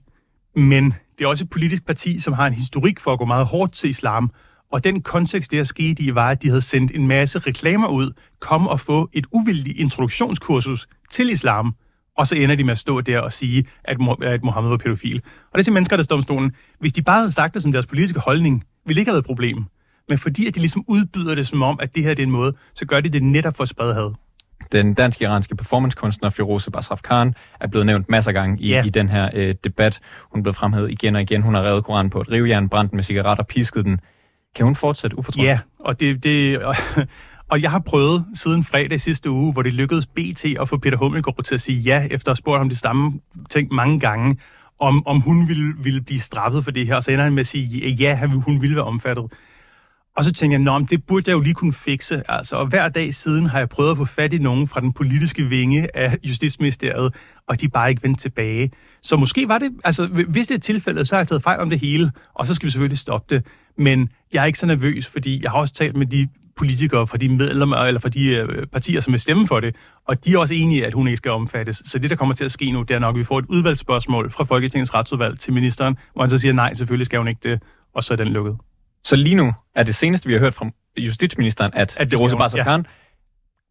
men 0.56 0.94
det 1.18 1.24
er 1.24 1.28
også 1.28 1.44
et 1.44 1.50
politisk 1.50 1.86
parti, 1.86 2.18
som 2.20 2.32
har 2.32 2.46
en 2.46 2.52
historik 2.52 3.00
for 3.00 3.12
at 3.12 3.18
gå 3.18 3.24
meget 3.24 3.46
hårdt 3.46 3.72
til 3.72 3.90
islam, 3.90 4.30
og 4.72 4.84
den 4.84 5.02
kontekst, 5.02 5.50
det 5.50 5.56
her 5.56 5.64
skete 5.64 6.02
i, 6.02 6.14
var, 6.14 6.30
at 6.30 6.42
de 6.42 6.48
havde 6.48 6.60
sendt 6.60 6.92
en 6.94 7.08
masse 7.08 7.38
reklamer 7.38 7.88
ud, 7.88 8.12
kom 8.40 8.66
og 8.66 8.80
få 8.80 9.08
et 9.12 9.26
uvildigt 9.32 9.78
introduktionskursus 9.78 10.88
til 11.10 11.30
islam, 11.30 11.74
og 12.16 12.26
så 12.26 12.34
ender 12.34 12.54
de 12.56 12.64
med 12.64 12.72
at 12.72 12.78
stå 12.78 13.00
der 13.00 13.20
og 13.20 13.32
sige, 13.32 13.66
at, 13.84 13.96
at 14.22 14.44
Mohammed 14.44 14.70
var 14.70 14.76
pædofil. 14.76 15.22
Og 15.52 15.56
det 15.58 15.64
siger 15.64 15.74
menneskerettighedsdomstolen, 15.74 16.52
hvis 16.80 16.92
de 16.92 17.02
bare 17.02 17.18
havde 17.18 17.32
sagt 17.32 17.54
det 17.54 17.62
som 17.62 17.72
deres 17.72 17.86
politiske 17.86 18.20
holdning, 18.20 18.64
ville 18.86 19.00
ikke 19.00 19.08
have 19.08 19.14
været 19.14 19.22
et 19.22 19.26
problem. 19.26 19.64
Men 20.08 20.18
fordi 20.18 20.46
at 20.46 20.54
de 20.54 20.60
ligesom 20.60 20.84
udbyder 20.88 21.34
det 21.34 21.46
som 21.46 21.62
om, 21.62 21.78
at 21.82 21.94
det 21.94 22.02
her 22.02 22.14
det 22.14 22.22
er 22.22 22.26
en 22.26 22.32
måde, 22.32 22.52
så 22.74 22.86
gør 22.86 23.00
de 23.00 23.08
det 23.08 23.22
netop 23.22 23.56
for 23.56 23.62
at 23.62 23.68
sprede 23.68 23.94
had. 23.94 24.14
Den 24.72 24.94
dansk-iranske 24.94 25.56
performancekunstner 25.56 26.30
Firoze 26.30 26.70
Basraf 26.70 27.02
Khan 27.02 27.34
er 27.60 27.66
blevet 27.66 27.86
nævnt 27.86 28.08
masser 28.08 28.30
af 28.30 28.34
gange 28.34 28.62
i, 28.62 28.72
yeah. 28.72 28.86
i 28.86 28.88
den 28.88 29.08
her 29.08 29.30
øh, 29.34 29.54
debat. 29.64 30.00
Hun 30.32 30.40
er 30.40 30.42
blevet 30.42 30.56
fremhævet 30.56 30.90
igen 30.90 31.16
og 31.16 31.22
igen. 31.22 31.42
Hun 31.42 31.54
har 31.54 31.62
revet 31.62 31.84
Koranen 31.84 32.10
på 32.10 32.20
et 32.20 32.30
rivjern, 32.30 32.68
brændt 32.68 32.92
med 32.92 33.02
cigaretter, 33.02 33.44
pisket 33.44 33.84
den 33.84 34.00
kan 34.54 34.64
hun 34.64 34.76
fortsætte 34.76 35.18
ufortrødent? 35.18 35.48
Ja, 35.48 35.58
og 35.78 36.00
det, 36.00 36.24
det, 36.24 36.58
og, 36.58 36.76
og 37.50 37.62
jeg 37.62 37.70
har 37.70 37.78
prøvet 37.78 38.24
siden 38.34 38.64
fredag 38.64 39.00
sidste 39.00 39.30
uge, 39.30 39.52
hvor 39.52 39.62
det 39.62 39.74
lykkedes 39.74 40.06
BT 40.06 40.44
at 40.60 40.68
få 40.68 40.76
Peter 40.76 40.96
Hummelgaard 40.96 41.44
til 41.44 41.54
at 41.54 41.60
sige 41.60 41.80
ja, 41.80 42.06
efter 42.10 42.30
at 42.30 42.32
have 42.32 42.36
spurgt 42.36 42.58
ham 42.58 42.68
det 42.68 42.78
samme 42.78 43.20
ting 43.50 43.72
mange 43.72 44.00
gange, 44.00 44.38
om, 44.80 45.06
om 45.06 45.20
hun 45.20 45.48
ville, 45.48 45.74
ville 45.78 46.00
blive 46.00 46.20
straffet 46.20 46.64
for 46.64 46.70
det 46.70 46.86
her. 46.86 46.96
Og 46.96 47.04
så 47.04 47.10
ender 47.10 47.24
han 47.24 47.32
med 47.32 47.40
at 47.40 47.46
sige, 47.46 47.90
ja, 47.90 48.26
hun 48.26 48.60
ville 48.62 48.76
være 48.76 48.84
omfattet. 48.84 49.24
Og 50.18 50.24
så 50.24 50.32
tænkte 50.32 50.52
jeg, 50.52 50.60
Nå, 50.60 50.78
det 50.90 51.04
burde 51.04 51.30
jeg 51.30 51.34
jo 51.34 51.40
lige 51.40 51.54
kunne 51.54 51.72
fikse. 51.72 52.30
Altså, 52.30 52.56
og 52.56 52.66
hver 52.66 52.88
dag 52.88 53.14
siden 53.14 53.46
har 53.46 53.58
jeg 53.58 53.68
prøvet 53.68 53.90
at 53.90 53.96
få 53.96 54.04
fat 54.04 54.32
i 54.32 54.38
nogen 54.38 54.68
fra 54.68 54.80
den 54.80 54.92
politiske 54.92 55.44
vinge 55.44 55.96
af 55.96 56.18
Justitsministeriet, 56.24 57.14
og 57.46 57.60
de 57.60 57.66
er 57.66 57.70
bare 57.70 57.90
ikke 57.90 58.02
vendt 58.02 58.20
tilbage. 58.20 58.70
Så 59.02 59.16
måske 59.16 59.48
var 59.48 59.58
det, 59.58 59.72
altså 59.84 60.06
hvis 60.06 60.46
det 60.46 60.54
er 60.54 60.58
tilfældet, 60.58 61.08
så 61.08 61.14
har 61.14 61.20
jeg 61.20 61.28
taget 61.28 61.42
fejl 61.42 61.60
om 61.60 61.70
det 61.70 61.80
hele, 61.80 62.12
og 62.34 62.46
så 62.46 62.54
skal 62.54 62.66
vi 62.66 62.70
selvfølgelig 62.70 62.98
stoppe 62.98 63.34
det. 63.34 63.46
Men 63.78 64.08
jeg 64.32 64.42
er 64.42 64.46
ikke 64.46 64.58
så 64.58 64.66
nervøs, 64.66 65.06
fordi 65.06 65.42
jeg 65.42 65.50
har 65.50 65.58
også 65.58 65.74
talt 65.74 65.96
med 65.96 66.06
de 66.06 66.28
politikere 66.56 67.06
fra 67.06 67.16
de 67.16 67.28
medlemmer, 67.28 67.76
eller 67.76 68.00
fra 68.00 68.08
de 68.08 68.28
øh, 68.28 68.66
partier, 68.66 69.00
som 69.00 69.12
vil 69.12 69.20
stemme 69.20 69.46
for 69.46 69.60
det, 69.60 69.76
og 70.04 70.24
de 70.24 70.32
er 70.32 70.38
også 70.38 70.54
enige, 70.54 70.86
at 70.86 70.92
hun 70.92 71.06
ikke 71.08 71.16
skal 71.16 71.30
omfattes. 71.30 71.82
Så 71.84 71.98
det, 71.98 72.10
der 72.10 72.16
kommer 72.16 72.34
til 72.34 72.44
at 72.44 72.52
ske 72.52 72.72
nu, 72.72 72.82
det 72.82 72.94
er 72.94 72.98
nok, 72.98 73.14
at 73.14 73.18
vi 73.18 73.24
får 73.24 73.38
et 73.38 73.44
udvalgsspørgsmål 73.48 74.30
fra 74.30 74.44
Folketingets 74.44 74.94
retsudvalg 74.94 75.40
til 75.40 75.52
ministeren, 75.52 75.96
hvor 76.12 76.22
han 76.22 76.30
så 76.30 76.38
siger, 76.38 76.52
nej, 76.52 76.74
selvfølgelig 76.74 77.06
skal 77.06 77.18
hun 77.18 77.28
ikke 77.28 77.50
det, 77.50 77.62
og 77.94 78.04
så 78.04 78.14
er 78.14 78.16
den 78.16 78.28
lukket. 78.28 78.56
Så 79.04 79.16
lige 79.16 79.34
nu 79.34 79.52
er 79.74 79.82
det 79.82 79.94
seneste, 79.94 80.26
vi 80.26 80.32
har 80.32 80.40
hørt 80.40 80.54
fra 80.54 80.70
justitsministeren, 80.96 81.72
at, 81.74 81.96
at 82.00 82.10
det 82.10 82.20
Rosa 82.20 82.36
Barsam 82.36 82.66
ja. 82.66 82.82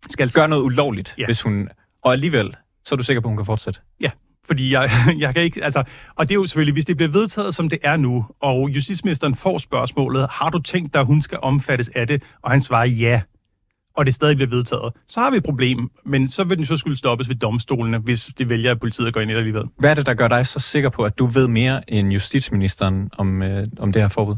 skal 0.09 0.31
gøre 0.31 0.47
noget 0.47 0.63
ulovligt, 0.63 1.15
ja. 1.17 1.25
hvis 1.25 1.41
hun... 1.41 1.69
Og 2.01 2.13
alligevel, 2.13 2.53
så 2.85 2.95
er 2.95 2.97
du 2.97 3.03
sikker 3.03 3.21
på, 3.21 3.27
at 3.27 3.29
hun 3.29 3.37
kan 3.37 3.45
fortsætte? 3.45 3.79
Ja, 4.01 4.11
fordi 4.47 4.73
jeg, 4.73 4.89
jeg 5.19 5.33
kan 5.33 5.43
ikke, 5.43 5.63
altså, 5.63 5.83
og 6.15 6.29
det 6.29 6.31
er 6.31 6.39
jo 6.39 6.45
selvfølgelig, 6.45 6.73
hvis 6.73 6.85
det 6.85 6.97
bliver 6.97 7.11
vedtaget, 7.11 7.55
som 7.55 7.69
det 7.69 7.79
er 7.83 7.97
nu, 7.97 8.25
og 8.41 8.69
justitsministeren 8.69 9.35
får 9.35 9.57
spørgsmålet, 9.57 10.27
har 10.31 10.49
du 10.49 10.59
tænkt 10.59 10.93
dig, 10.93 10.99
at 10.99 11.07
hun 11.07 11.21
skal 11.21 11.37
omfattes 11.41 11.89
af 11.95 12.07
det? 12.07 12.23
Og 12.41 12.51
han 12.51 12.61
svarer 12.61 12.85
ja, 12.85 13.21
og 13.97 14.05
det 14.05 14.15
stadig 14.15 14.35
bliver 14.35 14.49
vedtaget, 14.49 14.93
så 15.07 15.19
har 15.19 15.31
vi 15.31 15.37
et 15.37 15.43
problem, 15.43 15.89
men 16.05 16.29
så 16.29 16.43
vil 16.43 16.57
den 16.57 16.65
så 16.65 16.77
skulle 16.77 16.97
stoppes 16.97 17.29
ved 17.29 17.35
domstolene, 17.35 17.97
hvis 17.97 18.29
det 18.37 18.49
vælger, 18.49 18.71
at 18.71 18.79
politiet 18.79 19.13
går 19.13 19.21
ind 19.21 19.31
i 19.31 19.33
det 19.33 19.39
alligevel. 19.39 19.63
Hvad 19.79 19.89
er 19.89 19.93
det, 19.93 20.05
der 20.05 20.13
gør 20.13 20.27
dig 20.27 20.47
så 20.47 20.59
sikker 20.59 20.89
på, 20.89 21.03
at 21.03 21.19
du 21.19 21.25
ved 21.25 21.47
mere 21.47 21.93
end 21.93 22.11
justitsministeren 22.11 23.09
om, 23.17 23.41
øh, 23.41 23.67
om 23.79 23.93
det 23.93 24.01
her 24.01 24.09
forbud? 24.09 24.35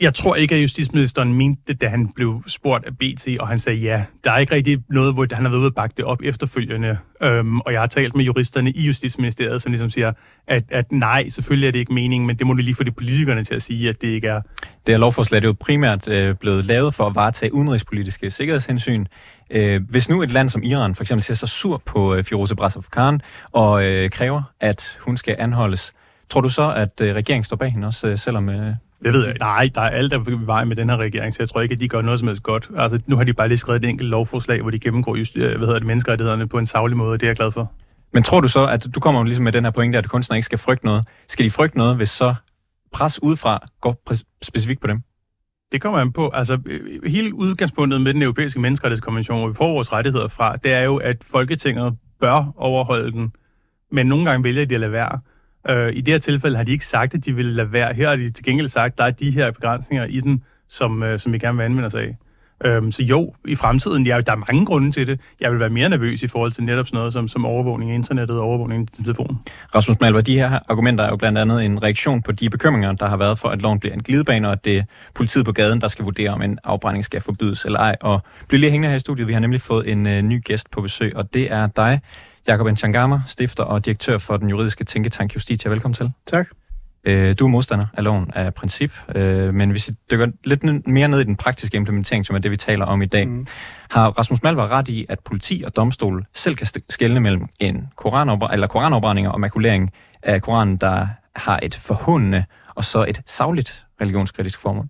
Jeg 0.00 0.14
tror 0.14 0.34
ikke, 0.34 0.54
at 0.54 0.62
justitsministeren 0.62 1.34
mente 1.34 1.62
det, 1.66 1.80
da 1.80 1.88
han 1.88 2.08
blev 2.08 2.42
spurgt 2.46 2.86
af 2.86 2.96
BT, 2.98 3.28
og 3.40 3.48
han 3.48 3.58
sagde 3.58 3.78
ja. 3.78 4.04
Der 4.24 4.32
er 4.32 4.38
ikke 4.38 4.54
rigtig 4.54 4.78
noget, 4.90 5.14
hvor 5.14 5.26
han 5.34 5.44
har 5.44 5.50
været 5.50 5.60
ude 5.60 5.66
at 5.66 5.74
bakke 5.74 5.94
det 5.96 6.04
op 6.04 6.22
efterfølgende. 6.22 6.98
Øhm, 7.22 7.60
og 7.60 7.72
jeg 7.72 7.80
har 7.80 7.86
talt 7.86 8.16
med 8.16 8.24
juristerne 8.24 8.70
i 8.70 8.80
Justitsministeriet, 8.80 9.62
som 9.62 9.72
ligesom 9.72 9.90
siger, 9.90 10.12
at, 10.46 10.64
at 10.68 10.92
nej, 10.92 11.28
selvfølgelig 11.28 11.66
er 11.66 11.72
det 11.72 11.78
ikke 11.78 11.92
meningen, 11.92 12.26
men 12.26 12.38
det 12.38 12.46
må 12.46 12.52
du 12.52 12.58
lige 12.58 12.74
få 12.74 12.84
de 12.84 12.90
politikerne 12.90 13.44
til 13.44 13.54
at 13.54 13.62
sige, 13.62 13.88
at 13.88 14.00
det 14.00 14.08
ikke 14.08 14.28
er. 14.28 14.40
Det 14.86 14.94
her 14.94 14.96
lovforslag 14.96 15.38
er 15.38 15.46
jo 15.46 15.54
primært 15.60 16.08
øh, 16.08 16.34
blevet 16.34 16.66
lavet 16.66 16.94
for 16.94 17.06
at 17.06 17.14
varetage 17.14 17.54
udenrigspolitiske 17.54 18.30
sikkerhedshensyn. 18.30 19.06
Øh, 19.50 19.82
hvis 19.88 20.08
nu 20.08 20.22
et 20.22 20.30
land 20.30 20.48
som 20.48 20.62
Iran 20.62 20.94
for 20.94 21.02
eksempel 21.02 21.22
ser 21.22 21.34
sig 21.34 21.48
sur 21.48 21.82
på 21.86 22.14
øh, 22.14 22.24
Firoze 22.24 22.54
Brasov-Khan 22.54 23.20
og 23.52 23.84
øh, 23.84 24.10
kræver, 24.10 24.42
at 24.60 24.98
hun 25.00 25.16
skal 25.16 25.36
anholdes, 25.38 25.92
tror 26.30 26.40
du 26.40 26.48
så, 26.48 26.72
at 26.72 27.00
øh, 27.00 27.14
regeringen 27.14 27.44
står 27.44 27.56
bag 27.56 27.72
hende 27.72 27.86
også, 27.86 28.08
øh, 28.08 28.18
selvom... 28.18 28.48
Øh, 28.48 28.74
det 29.04 29.12
ved 29.12 29.26
jeg. 29.26 29.36
Nej, 29.40 29.70
der 29.74 29.80
er 29.80 29.88
alt, 29.88 30.12
der 30.12 30.18
er 30.18 30.44
vej 30.44 30.64
med 30.64 30.76
den 30.76 30.90
her 30.90 30.96
regering, 30.96 31.34
så 31.34 31.42
jeg 31.42 31.48
tror 31.48 31.60
ikke, 31.60 31.72
at 31.72 31.80
de 31.80 31.88
gør 31.88 32.02
noget 32.02 32.18
som 32.18 32.28
helst 32.28 32.42
godt. 32.42 32.70
Altså, 32.76 33.00
nu 33.06 33.16
har 33.16 33.24
de 33.24 33.32
bare 33.32 33.48
lige 33.48 33.58
skrevet 33.58 33.84
et 33.84 33.88
enkelt 33.88 34.10
lovforslag, 34.10 34.62
hvor 34.62 34.70
de 34.70 34.78
gennemgår 34.78 35.16
just, 35.16 35.36
øh, 35.36 35.42
hvad 35.42 35.66
hedder 35.66 35.78
det, 35.78 35.86
menneskerettighederne 35.86 36.48
på 36.48 36.58
en 36.58 36.66
savlig 36.66 36.96
måde, 36.96 37.12
og 37.12 37.20
det 37.20 37.26
er 37.26 37.30
jeg 37.30 37.36
glad 37.36 37.52
for. 37.52 37.72
Men 38.12 38.22
tror 38.22 38.40
du 38.40 38.48
så, 38.48 38.66
at 38.66 38.86
du 38.94 39.00
kommer 39.00 39.24
ligesom 39.24 39.44
med 39.44 39.52
den 39.52 39.64
her 39.64 39.70
pointe, 39.70 39.98
at 39.98 40.08
kunstnere 40.08 40.38
ikke 40.38 40.44
skal 40.44 40.58
frygte 40.58 40.84
noget? 40.84 41.04
Skal 41.28 41.44
de 41.44 41.50
frygte 41.50 41.78
noget, 41.78 41.96
hvis 41.96 42.10
så 42.10 42.34
pres 42.92 43.22
udefra 43.22 43.66
går 43.80 44.02
specifikt 44.42 44.80
på 44.80 44.86
dem? 44.86 45.02
Det 45.72 45.80
kommer 45.80 45.98
an 45.98 46.12
på. 46.12 46.30
Altså, 46.34 46.58
øh, 46.66 47.04
hele 47.04 47.34
udgangspunktet 47.34 48.00
med 48.00 48.14
den 48.14 48.22
europæiske 48.22 48.60
menneskerettighedskonvention, 48.60 49.38
hvor 49.38 49.48
vi 49.48 49.54
får 49.54 49.72
vores 49.72 49.92
rettigheder 49.92 50.28
fra, 50.28 50.56
det 50.56 50.72
er 50.72 50.82
jo, 50.82 50.96
at 50.96 51.16
Folketinget 51.30 51.96
bør 52.20 52.52
overholde 52.56 53.12
den, 53.12 53.32
men 53.92 54.06
nogle 54.06 54.24
gange 54.30 54.44
vælger 54.44 54.64
de 54.64 54.74
at 54.74 54.80
lade 54.80 54.92
være. 54.92 55.20
Øh, 55.68 55.92
I 55.96 56.00
det 56.00 56.14
her 56.14 56.18
tilfælde 56.18 56.56
har 56.56 56.64
de 56.64 56.72
ikke 56.72 56.86
sagt, 56.86 57.14
at 57.14 57.24
de 57.24 57.32
ville 57.32 57.52
lade 57.52 57.72
være. 57.72 57.94
Her 57.94 58.08
har 58.08 58.16
de 58.16 58.30
til 58.30 58.44
gengæld 58.44 58.68
sagt, 58.68 58.92
at 58.92 58.98
der 58.98 59.04
er 59.04 59.10
de 59.10 59.30
her 59.30 59.50
begrænsninger 59.50 60.04
i 60.04 60.20
den, 60.20 60.42
som, 60.68 61.02
øh, 61.02 61.18
som 61.18 61.32
vi 61.32 61.38
gerne 61.38 61.58
vil 61.58 61.64
anvende 61.64 61.86
os 61.86 61.94
af. 61.94 62.16
Øhm, 62.64 62.92
så 62.92 63.02
jo, 63.02 63.34
i 63.44 63.54
fremtiden, 63.54 64.06
ja, 64.06 64.20
der 64.20 64.32
er 64.32 64.36
mange 64.36 64.66
grunde 64.66 64.92
til 64.92 65.06
det. 65.06 65.20
Jeg 65.40 65.50
vil 65.50 65.60
være 65.60 65.70
mere 65.70 65.88
nervøs 65.88 66.22
i 66.22 66.28
forhold 66.28 66.52
til 66.52 66.64
netop 66.64 66.86
sådan 66.86 66.98
noget 66.98 67.12
som, 67.12 67.28
som 67.28 67.44
overvågning 67.44 67.90
af 67.90 67.94
internettet 67.94 68.38
og 68.38 68.44
overvågning 68.44 68.88
af 68.98 69.04
telefonen. 69.04 69.38
Rasmus 69.74 70.00
Malver, 70.00 70.20
de 70.20 70.38
her 70.38 70.58
argumenter 70.68 71.04
er 71.04 71.08
jo 71.08 71.16
blandt 71.16 71.38
andet 71.38 71.64
en 71.64 71.82
reaktion 71.82 72.22
på 72.22 72.32
de 72.32 72.50
bekymringer, 72.50 72.92
der 72.92 73.08
har 73.08 73.16
været 73.16 73.38
for, 73.38 73.48
at 73.48 73.62
loven 73.62 73.80
bliver 73.80 73.94
en 73.94 74.02
glidebane, 74.02 74.48
og 74.48 74.52
at 74.52 74.64
det 74.64 74.78
er 74.78 74.82
politiet 75.14 75.44
på 75.44 75.52
gaden, 75.52 75.80
der 75.80 75.88
skal 75.88 76.04
vurdere, 76.04 76.30
om 76.30 76.42
en 76.42 76.58
afbrænding 76.64 77.04
skal 77.04 77.20
forbydes 77.20 77.64
eller 77.64 77.78
ej. 77.78 77.96
Og 78.00 78.22
bliv 78.48 78.60
lige 78.60 78.70
hængende 78.70 78.88
her 78.88 78.96
i 78.96 79.00
studiet. 79.00 79.28
Vi 79.28 79.32
har 79.32 79.40
nemlig 79.40 79.60
fået 79.60 79.92
en 79.92 80.06
øh, 80.06 80.22
ny 80.22 80.44
gæst 80.44 80.70
på 80.70 80.80
besøg, 80.80 81.16
og 81.16 81.34
det 81.34 81.52
er 81.52 81.66
dig, 81.66 82.00
Jakob 82.48 82.66
Nchangama, 82.66 83.20
stifter 83.26 83.64
og 83.64 83.84
direktør 83.84 84.18
for 84.18 84.36
den 84.36 84.50
juridiske 84.50 84.84
tænketank 84.84 85.34
Justitia. 85.34 85.70
Velkommen 85.70 85.94
til. 85.94 86.12
Tak. 86.26 86.48
Øh, 87.04 87.34
du 87.38 87.44
er 87.44 87.48
modstander 87.48 87.86
af 87.94 88.04
loven 88.04 88.30
af 88.34 88.54
princip, 88.54 88.92
øh, 89.14 89.54
men 89.54 89.70
hvis 89.70 89.88
vi 89.88 89.94
dykker 90.10 90.26
lidt 90.44 90.86
mere 90.86 91.08
ned 91.08 91.20
i 91.20 91.24
den 91.24 91.36
praktiske 91.36 91.76
implementering, 91.76 92.26
som 92.26 92.36
er 92.36 92.40
det, 92.40 92.50
vi 92.50 92.56
taler 92.56 92.84
om 92.84 93.02
i 93.02 93.06
dag, 93.06 93.28
mm. 93.28 93.46
har 93.90 94.10
Rasmus 94.10 94.42
Malvar 94.42 94.72
ret 94.72 94.88
i, 94.88 95.06
at 95.08 95.18
politi 95.20 95.62
og 95.66 95.76
domstol 95.76 96.26
selv 96.34 96.56
kan 96.56 96.66
skelne 96.90 97.20
mellem 97.20 97.46
en 97.60 97.88
koranopbr- 98.00 98.52
eller 98.52 98.66
koranopbrænding 98.66 99.28
og 99.28 99.40
makulering 99.40 99.92
af 100.22 100.42
Koranen, 100.42 100.76
der 100.76 101.06
har 101.36 101.60
et 101.62 101.74
forhundende 101.74 102.44
og 102.74 102.84
så 102.84 103.04
et 103.08 103.22
savligt 103.26 103.86
religionskritisk 104.00 104.60
formål? 104.60 104.86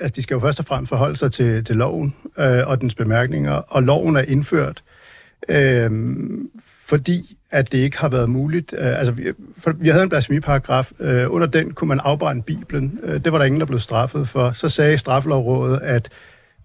Altså, 0.00 0.14
de 0.16 0.22
skal 0.22 0.34
jo 0.34 0.40
først 0.40 0.60
og 0.60 0.66
fremmest 0.66 0.88
forholde 0.88 1.16
sig 1.16 1.32
til, 1.32 1.64
til 1.64 1.76
loven 1.76 2.14
øh, 2.38 2.62
og 2.66 2.80
dens 2.80 2.94
bemærkninger, 2.94 3.52
og 3.52 3.82
loven 3.82 4.16
er 4.16 4.22
indført, 4.22 4.82
øh, 5.48 5.90
fordi 6.86 7.36
at 7.50 7.72
det 7.72 7.78
ikke 7.78 7.98
har 7.98 8.08
været 8.08 8.30
muligt. 8.30 8.74
Øh, 8.78 8.98
altså, 8.98 9.12
vi, 9.12 9.32
for, 9.58 9.72
vi 9.78 9.88
havde 9.88 10.02
en 10.02 10.08
blasfemiparagraf. 10.08 10.92
Øh, 11.00 11.32
under 11.32 11.46
den 11.46 11.74
kunne 11.74 11.88
man 11.88 12.00
afbrænde 12.04 12.42
Bibelen. 12.42 13.00
Øh, 13.02 13.24
det 13.24 13.32
var 13.32 13.38
der 13.38 13.44
ingen, 13.44 13.60
der 13.60 13.66
blev 13.66 13.78
straffet 13.78 14.28
for. 14.28 14.52
Så 14.52 14.68
sagde 14.68 14.98
straffelovrådet, 14.98 15.80
at 15.82 16.08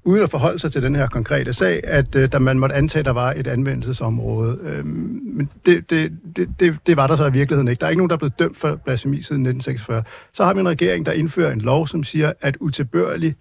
uden 0.03 0.23
at 0.23 0.29
forholde 0.29 0.59
sig 0.59 0.71
til 0.71 0.83
den 0.83 0.95
her 0.95 1.07
konkrete 1.07 1.53
sag, 1.53 1.81
at 1.83 2.15
øh, 2.15 2.31
da 2.31 2.39
man 2.39 2.59
måtte 2.59 2.75
antage, 2.75 2.99
at 2.99 3.05
der 3.05 3.11
var 3.11 3.33
et 3.37 3.47
anvendelsesområde. 3.47 4.59
Øh, 4.63 4.85
men 4.85 5.49
det, 5.65 5.89
det, 5.89 6.11
det, 6.35 6.49
det, 6.59 6.77
det 6.87 6.97
var 6.97 7.07
der 7.07 7.15
så 7.15 7.25
i 7.25 7.31
virkeligheden 7.31 7.67
ikke. 7.67 7.79
Der 7.79 7.85
er 7.85 7.89
ikke 7.89 7.99
nogen, 7.99 8.09
der 8.09 8.15
er 8.15 8.19
blevet 8.19 8.39
dømt 8.39 8.57
for 8.57 8.75
blasfemi 8.75 9.21
siden 9.21 9.45
1946. 9.45 10.03
Så 10.33 10.43
har 10.43 10.53
vi 10.53 10.59
en 10.59 10.69
regering, 10.69 11.05
der 11.05 11.11
indfører 11.11 11.51
en 11.51 11.61
lov, 11.61 11.87
som 11.87 12.03
siger, 12.03 12.33
at 12.41 12.57
utilbørlig 12.59 13.35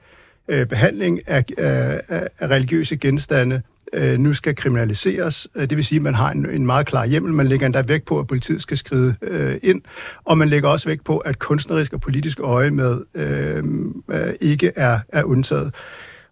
øh, 0.48 0.66
behandling 0.66 1.28
af, 1.28 1.44
øh, 1.58 1.66
af, 2.08 2.28
af 2.38 2.48
religiøse 2.48 2.96
genstande 2.96 3.62
øh, 3.92 4.18
nu 4.18 4.32
skal 4.32 4.56
kriminaliseres. 4.56 5.48
Øh, 5.54 5.70
det 5.70 5.76
vil 5.76 5.84
sige, 5.84 5.96
at 5.96 6.02
man 6.02 6.14
har 6.14 6.30
en, 6.30 6.50
en 6.50 6.66
meget 6.66 6.86
klar 6.86 7.06
hjemmel. 7.06 7.32
Man 7.32 7.46
lægger 7.46 7.66
endda 7.66 7.82
vægt 7.82 8.04
på, 8.04 8.18
at 8.18 8.26
politiet 8.26 8.62
skal 8.62 8.76
skride 8.76 9.14
øh, 9.22 9.56
ind, 9.62 9.82
og 10.24 10.38
man 10.38 10.48
lægger 10.48 10.68
også 10.68 10.88
vægt 10.88 11.04
på, 11.04 11.18
at 11.18 11.38
kunstnerisk 11.38 11.92
og 11.92 12.00
politisk 12.00 12.40
øje 12.40 12.70
med 12.70 13.00
øh, 13.14 13.64
øh, 14.10 14.34
ikke 14.40 14.72
er, 14.76 14.98
er 15.08 15.22
undtaget. 15.22 15.74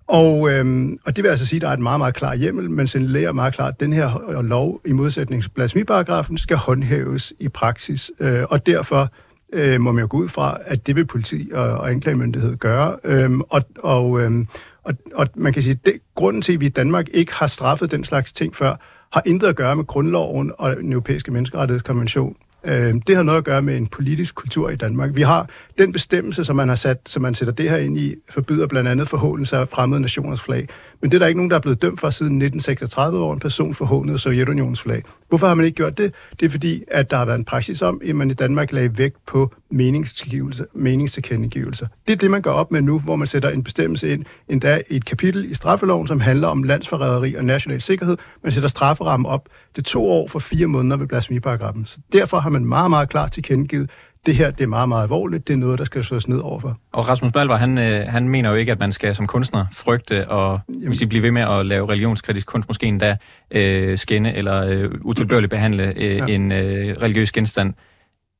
Og, 0.06 0.50
øhm, 0.50 0.98
og 1.04 1.16
det 1.16 1.24
vil 1.24 1.30
altså 1.30 1.46
sige, 1.46 1.58
at 1.58 1.62
der 1.62 1.68
er 1.68 1.72
et 1.72 1.80
meget, 1.80 2.00
meget 2.00 2.14
klar 2.14 2.34
hjemmel, 2.34 2.70
men 2.70 2.86
signalerer 2.86 3.32
meget 3.32 3.54
klart, 3.54 3.74
at 3.74 3.80
den 3.80 3.92
her 3.92 4.42
lov 4.42 4.80
i 4.84 4.92
modsætning 4.92 5.42
til 5.42 5.48
blasfemiparagrafen 5.48 6.38
skal 6.38 6.56
håndhæves 6.56 7.32
i 7.38 7.48
praksis. 7.48 8.10
Øh, 8.20 8.44
og 8.50 8.66
derfor 8.66 9.08
øh, 9.52 9.80
må 9.80 9.92
man 9.92 10.02
jo 10.02 10.06
gå 10.10 10.16
ud 10.16 10.28
fra, 10.28 10.58
at 10.64 10.86
det 10.86 10.96
vil 10.96 11.04
politi 11.04 11.50
og, 11.54 11.70
og 11.70 11.90
anklagemyndighed 11.90 12.56
gøre. 12.56 12.96
Øhm, 13.04 13.40
og, 13.40 13.62
og, 13.78 14.20
øhm, 14.20 14.48
og, 14.84 14.94
og 15.14 15.26
man 15.34 15.52
kan 15.52 15.62
sige, 15.62 15.78
at 15.86 15.92
grunden 16.14 16.42
til, 16.42 16.52
at 16.52 16.60
vi 16.60 16.66
i 16.66 16.68
Danmark 16.68 17.06
ikke 17.12 17.34
har 17.34 17.46
straffet 17.46 17.90
den 17.90 18.04
slags 18.04 18.32
ting 18.32 18.56
før, 18.56 18.76
har 19.12 19.22
intet 19.26 19.48
at 19.48 19.56
gøre 19.56 19.76
med 19.76 19.84
grundloven 19.84 20.52
og 20.58 20.76
den 20.76 20.92
europæiske 20.92 21.30
menneskerettighedskonvention. 21.30 22.36
Øh, 22.64 22.94
det 23.06 23.16
har 23.16 23.22
noget 23.22 23.38
at 23.38 23.44
gøre 23.44 23.62
med 23.62 23.76
en 23.76 23.86
politisk 23.86 24.34
kultur 24.34 24.70
i 24.70 24.76
Danmark. 24.76 25.10
Vi 25.14 25.22
har 25.22 25.48
den 25.78 25.92
bestemmelse, 25.92 26.44
som 26.44 26.56
man 26.56 26.68
har 26.68 26.76
sat, 26.76 26.98
som 27.06 27.22
man 27.22 27.34
sætter 27.34 27.54
det 27.54 27.70
her 27.70 27.76
ind 27.76 27.98
i, 27.98 28.14
forbyder 28.30 28.66
blandt 28.66 28.88
andet 28.88 29.08
forhåndelse 29.08 29.56
af 29.56 29.68
fremmede 29.68 30.00
nationers 30.00 30.40
flag. 30.40 30.68
Men 31.00 31.10
det 31.10 31.16
er 31.16 31.18
der 31.18 31.26
ikke 31.26 31.38
nogen, 31.38 31.50
der 31.50 31.56
er 31.56 31.60
blevet 31.60 31.82
dømt 31.82 32.00
for 32.00 32.10
siden 32.10 32.32
1936, 32.32 33.18
hvor 33.18 33.32
en 33.32 33.40
person 33.40 33.74
forhåndede 33.74 34.18
Sovjetunionens 34.18 34.82
flag. 34.82 35.02
Hvorfor 35.28 35.46
har 35.46 35.54
man 35.54 35.66
ikke 35.66 35.76
gjort 35.76 35.98
det? 35.98 36.14
Det 36.40 36.46
er 36.46 36.50
fordi, 36.50 36.84
at 36.88 37.10
der 37.10 37.16
har 37.16 37.24
været 37.24 37.38
en 37.38 37.44
praksis 37.44 37.82
om, 37.82 38.00
at 38.08 38.16
man 38.16 38.30
i 38.30 38.34
Danmark 38.34 38.72
lagde 38.72 38.98
vægt 38.98 39.26
på 39.26 39.54
meningsgivelse, 39.70 40.66
meningstilkendegivelser. 40.74 41.86
Det 42.06 42.12
er 42.12 42.16
det, 42.16 42.30
man 42.30 42.42
gør 42.42 42.50
op 42.50 42.72
med 42.72 42.82
nu, 42.82 42.98
hvor 42.98 43.16
man 43.16 43.28
sætter 43.28 43.48
en 43.48 43.64
bestemmelse 43.64 44.12
ind, 44.12 44.24
endda 44.48 44.82
i 44.90 44.96
et 44.96 45.04
kapitel 45.04 45.50
i 45.50 45.54
straffeloven, 45.54 46.06
som 46.06 46.20
handler 46.20 46.48
om 46.48 46.62
landsforræderi 46.62 47.34
og 47.34 47.44
national 47.44 47.80
sikkerhed. 47.80 48.16
Man 48.42 48.52
sætter 48.52 48.68
strafferammen 48.68 49.26
op 49.26 49.48
til 49.74 49.84
to 49.84 50.10
år 50.10 50.28
for 50.28 50.38
fire 50.38 50.66
måneder 50.66 50.96
ved 50.96 51.06
blasfemiparagrafen. 51.06 51.86
Så 51.86 51.98
derfor 52.12 52.38
har 52.38 52.50
man 52.50 52.64
meget, 52.64 52.90
meget 52.90 53.08
klart 53.08 53.32
tilkendegivet, 53.32 53.90
det 54.26 54.34
her 54.34 54.50
det 54.50 54.62
er 54.64 54.66
meget, 54.66 54.88
meget 54.88 55.02
alvorligt. 55.02 55.48
Det 55.48 55.54
er 55.54 55.58
noget, 55.58 55.78
der 55.78 55.84
skal 55.84 56.04
slås 56.04 56.28
ned 56.28 56.38
overfor. 56.38 56.78
Og 56.92 57.08
Rasmus 57.08 57.32
Balvar, 57.32 57.56
han, 57.56 57.78
øh, 57.78 58.06
han 58.08 58.28
mener 58.28 58.50
jo 58.50 58.54
ikke, 58.54 58.72
at 58.72 58.78
man 58.78 58.92
skal 58.92 59.14
som 59.14 59.26
kunstner 59.26 59.66
frygte 59.72 60.28
og 60.28 60.60
Jamen. 60.82 60.94
sige, 60.94 61.08
blive 61.08 61.22
ved 61.22 61.30
med 61.30 61.42
at 61.42 61.66
lave 61.66 61.88
religionskritisk 61.88 62.46
kunst, 62.46 62.68
måske 62.68 62.86
endda 62.86 63.16
øh, 63.50 63.98
skænde 63.98 64.32
eller 64.36 64.64
øh, 64.66 64.88
utilbørligt 65.00 65.50
behandle 65.50 65.92
øh, 65.96 66.16
ja. 66.16 66.26
en 66.26 66.52
øh, 66.52 66.96
religiøs 67.02 67.32
genstand. 67.32 67.74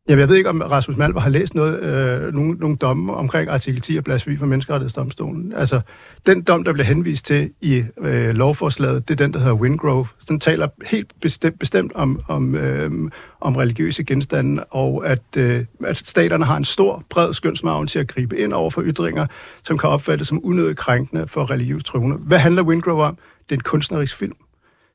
Jamen, 0.08 0.20
jeg 0.20 0.28
ved 0.28 0.36
ikke, 0.36 0.50
om 0.50 0.60
Rasmus 0.60 0.96
Malvar 0.96 1.20
har 1.20 1.30
læst 1.30 1.54
noget, 1.54 1.82
øh, 1.82 2.34
nogle, 2.34 2.52
nogle 2.52 2.76
domme 2.76 3.14
omkring 3.14 3.50
artikel 3.50 3.80
10 3.80 3.96
og 3.96 4.04
blasfemi 4.04 4.36
for 4.36 4.46
menneskerettighedsdomstolen. 4.46 5.52
Altså, 5.52 5.80
den 6.26 6.42
dom, 6.42 6.64
der 6.64 6.72
bliver 6.72 6.86
henvist 6.86 7.26
til 7.26 7.50
i 7.60 7.84
øh, 7.98 8.34
lovforslaget, 8.34 9.08
det 9.08 9.20
er 9.20 9.24
den, 9.24 9.32
der 9.32 9.38
hedder 9.38 9.54
Wingrove. 9.54 10.06
Den 10.28 10.40
taler 10.40 10.68
helt 10.86 11.12
bestemt, 11.20 11.58
bestemt 11.58 11.92
om, 11.94 12.20
om, 12.28 12.54
øh, 12.54 13.10
om 13.40 13.56
religiøse 13.56 14.04
genstande, 14.04 14.64
og 14.64 15.06
at, 15.06 15.36
øh, 15.36 15.64
at 15.84 15.98
staterne 15.98 16.44
har 16.44 16.56
en 16.56 16.64
stor, 16.64 17.04
bred 17.10 17.34
skønsmavn 17.34 17.86
til 17.86 17.98
at 17.98 18.08
gribe 18.08 18.38
ind 18.38 18.52
over 18.52 18.70
for 18.70 18.82
ytringer, 18.82 19.26
som 19.64 19.78
kan 19.78 19.88
opfattes 19.88 20.28
som 20.28 20.40
unødigt 20.44 20.78
krænkende 20.78 21.28
for 21.28 21.50
religiøs 21.50 21.84
troende. 21.84 22.16
Hvad 22.16 22.38
handler 22.38 22.62
Wingrove 22.62 23.04
om? 23.04 23.18
Det 23.48 23.54
er 23.54 23.58
en 23.58 23.62
kunstnerisk 23.62 24.16
film, 24.16 24.36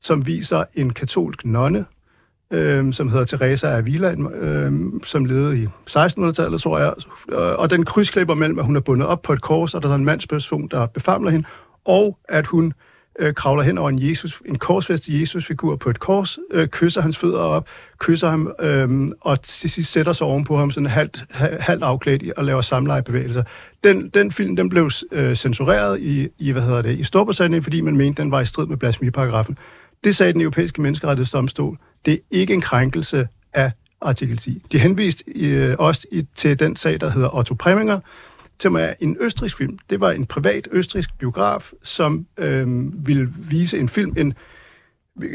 som 0.01 0.27
viser 0.27 0.63
en 0.75 0.93
katolsk 0.93 1.45
nonne, 1.45 1.85
øh, 2.51 2.93
som 2.93 3.09
hedder 3.09 3.25
Teresa 3.25 3.77
Avila, 3.77 4.15
øh, 4.41 4.73
som 5.03 5.25
levede 5.25 5.63
i 5.63 5.67
1600-tallet, 5.89 6.61
tror 6.61 6.79
jeg. 6.79 6.93
Øh, 7.29 7.59
og 7.59 7.69
den 7.69 7.85
krydsklipper 7.85 8.33
mellem, 8.33 8.59
at 8.59 8.65
hun 8.65 8.75
er 8.75 8.79
bundet 8.79 9.07
op 9.07 9.21
på 9.21 9.33
et 9.33 9.41
kors, 9.41 9.73
og 9.73 9.83
der 9.83 9.89
er 9.89 9.95
en 9.95 10.05
mandsperson, 10.05 10.67
der 10.67 10.85
befamler 10.85 11.31
hende, 11.31 11.47
og 11.85 12.17
at 12.29 12.47
hun 12.47 12.73
øh, 13.19 13.33
kravler 13.33 13.63
hen 13.63 13.77
over 13.77 13.89
en, 13.89 14.09
Jesus, 14.09 14.41
en 14.45 14.57
korsfæstet 14.57 15.21
Jesus-figur 15.21 15.75
på 15.75 15.89
et 15.89 15.99
kors, 15.99 16.39
øh, 16.51 16.67
kysser 16.67 17.01
hans 17.01 17.17
fødder 17.17 17.39
op, 17.39 17.67
kysser 17.99 18.29
ham, 18.29 18.53
øh, 18.59 19.09
og 19.21 19.41
til 19.41 19.69
sidst 19.69 19.91
sætter 19.91 20.13
sig 20.13 20.27
ovenpå 20.27 20.57
ham 20.57 20.71
sådan 20.71 20.87
halvt, 20.87 21.25
halvt 21.59 21.83
afklædt 21.83 22.31
og 22.37 22.45
laver 22.45 22.61
samlejebevægelser. 22.61 23.43
Den, 23.83 24.09
den 24.09 24.31
film 24.31 24.55
den 24.55 24.69
blev 24.69 24.91
øh, 25.11 25.35
censureret 25.35 26.01
i, 26.01 26.27
i, 26.39 26.51
hvad 26.51 26.61
hedder 26.61 26.81
det, 26.81 26.99
i 26.99 27.03
Storbritannien, 27.03 27.63
fordi 27.63 27.81
man 27.81 27.97
mente, 27.97 28.21
den 28.21 28.31
var 28.31 28.41
i 28.41 28.45
strid 28.45 28.65
med 28.65 28.77
blasfemiparagrafen. 28.77 29.57
Det 30.03 30.15
sagde 30.15 30.33
den 30.33 30.41
europæiske 30.41 30.81
menneskerettighedsdomstol. 30.81 31.77
Det 32.07 32.13
er 32.13 32.17
ikke 32.31 32.53
en 32.53 32.61
krænkelse 32.61 33.27
af 33.53 33.71
artikel 34.01 34.37
10. 34.37 34.63
De 34.71 34.79
henviste 34.79 35.23
øh, 35.35 35.75
også 35.79 36.07
i, 36.11 36.27
til 36.35 36.59
den 36.59 36.75
sag, 36.75 37.01
der 37.01 37.09
hedder 37.09 37.35
Otto 37.35 37.53
Preminger, 37.53 37.99
som 38.59 38.75
er 38.75 38.93
en 38.99 39.17
østrisk 39.19 39.57
film. 39.57 39.79
Det 39.89 39.99
var 39.99 40.11
en 40.11 40.25
privat 40.25 40.67
østrisk 40.71 41.09
biograf, 41.19 41.71
som 41.83 42.25
øh, 42.37 42.67
ville 43.07 43.33
vise 43.37 43.79
en 43.79 43.89
film, 43.89 44.13
en 44.17 44.33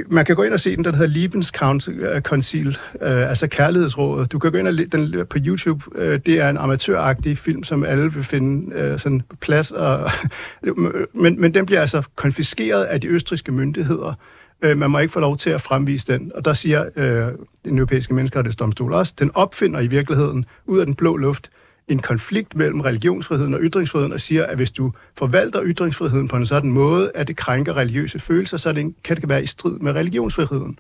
man 0.07 0.25
kan 0.25 0.37
gå 0.37 0.43
ind 0.43 0.53
og 0.53 0.61
se 0.61 0.77
den, 0.77 0.85
den 0.85 0.95
hedder 0.95 1.09
Liebenskonzil, 1.09 2.69
øh, 2.69 3.13
øh, 3.13 3.31
altså 3.31 3.47
Kærlighedsrådet. 3.47 4.33
Du 4.33 4.39
kan 4.39 4.53
gå 4.53 4.59
ind 4.59 4.69
og 4.69 4.75
den 4.93 5.27
på 5.27 5.39
YouTube. 5.47 5.85
Øh, 5.95 6.21
det 6.27 6.41
er 6.41 6.51
en 6.51 6.57
amatøragtig 6.57 7.39
film, 7.39 7.65
som 7.65 7.85
alle 7.85 8.13
vil 8.13 8.25
finde 8.25 8.75
øh, 8.75 8.99
sådan 8.99 9.23
plads. 9.41 9.71
Og, 9.71 10.11
men, 11.23 11.41
men 11.41 11.55
den 11.55 11.67
bliver 11.67 11.81
altså 11.81 12.03
konfiskeret 12.17 12.85
af 12.85 13.01
de 13.01 13.09
østriske 13.09 13.53
myndigheder, 13.53 14.15
Øh, 14.63 14.79
man 14.79 14.91
må 14.91 14.99
ikke 14.99 15.13
få 15.13 15.21
lov 15.21 15.37
til 15.37 15.51
at 15.51 15.61
fremvise 15.61 16.13
den. 16.13 16.33
Og 16.35 16.45
der 16.45 16.53
siger 16.53 16.85
øh, 16.97 17.33
den 17.65 17.79
europæiske 17.79 18.15
menneskerettighedsdomstol 18.15 18.93
også, 18.93 19.15
den 19.19 19.31
opfinder 19.35 19.81
i 19.81 19.87
virkeligheden 19.87 20.45
ud 20.67 20.79
af 20.79 20.87
den 20.87 20.95
blå 20.95 21.17
luft 21.17 21.51
en 21.89 21.99
konflikt 21.99 22.57
mellem 22.57 22.81
religionsfriheden 22.81 23.55
og 23.55 23.61
ytringsfriheden, 23.63 24.13
og 24.13 24.21
siger, 24.21 24.47
at 24.47 24.57
hvis 24.57 24.71
du 24.71 24.93
forvalter 25.19 25.61
ytringsfriheden 25.65 26.29
på 26.29 26.37
en 26.37 26.47
sådan 26.47 26.73
måde, 26.73 27.11
at 27.15 27.29
det 27.29 27.37
krænker 27.37 27.77
religiøse 27.77 28.19
følelser, 28.19 28.57
så 28.57 28.73
det, 28.73 28.95
kan 29.05 29.17
det 29.17 29.29
være 29.29 29.43
i 29.43 29.47
strid 29.47 29.79
med 29.79 29.93
religionsfriheden. 29.93 30.79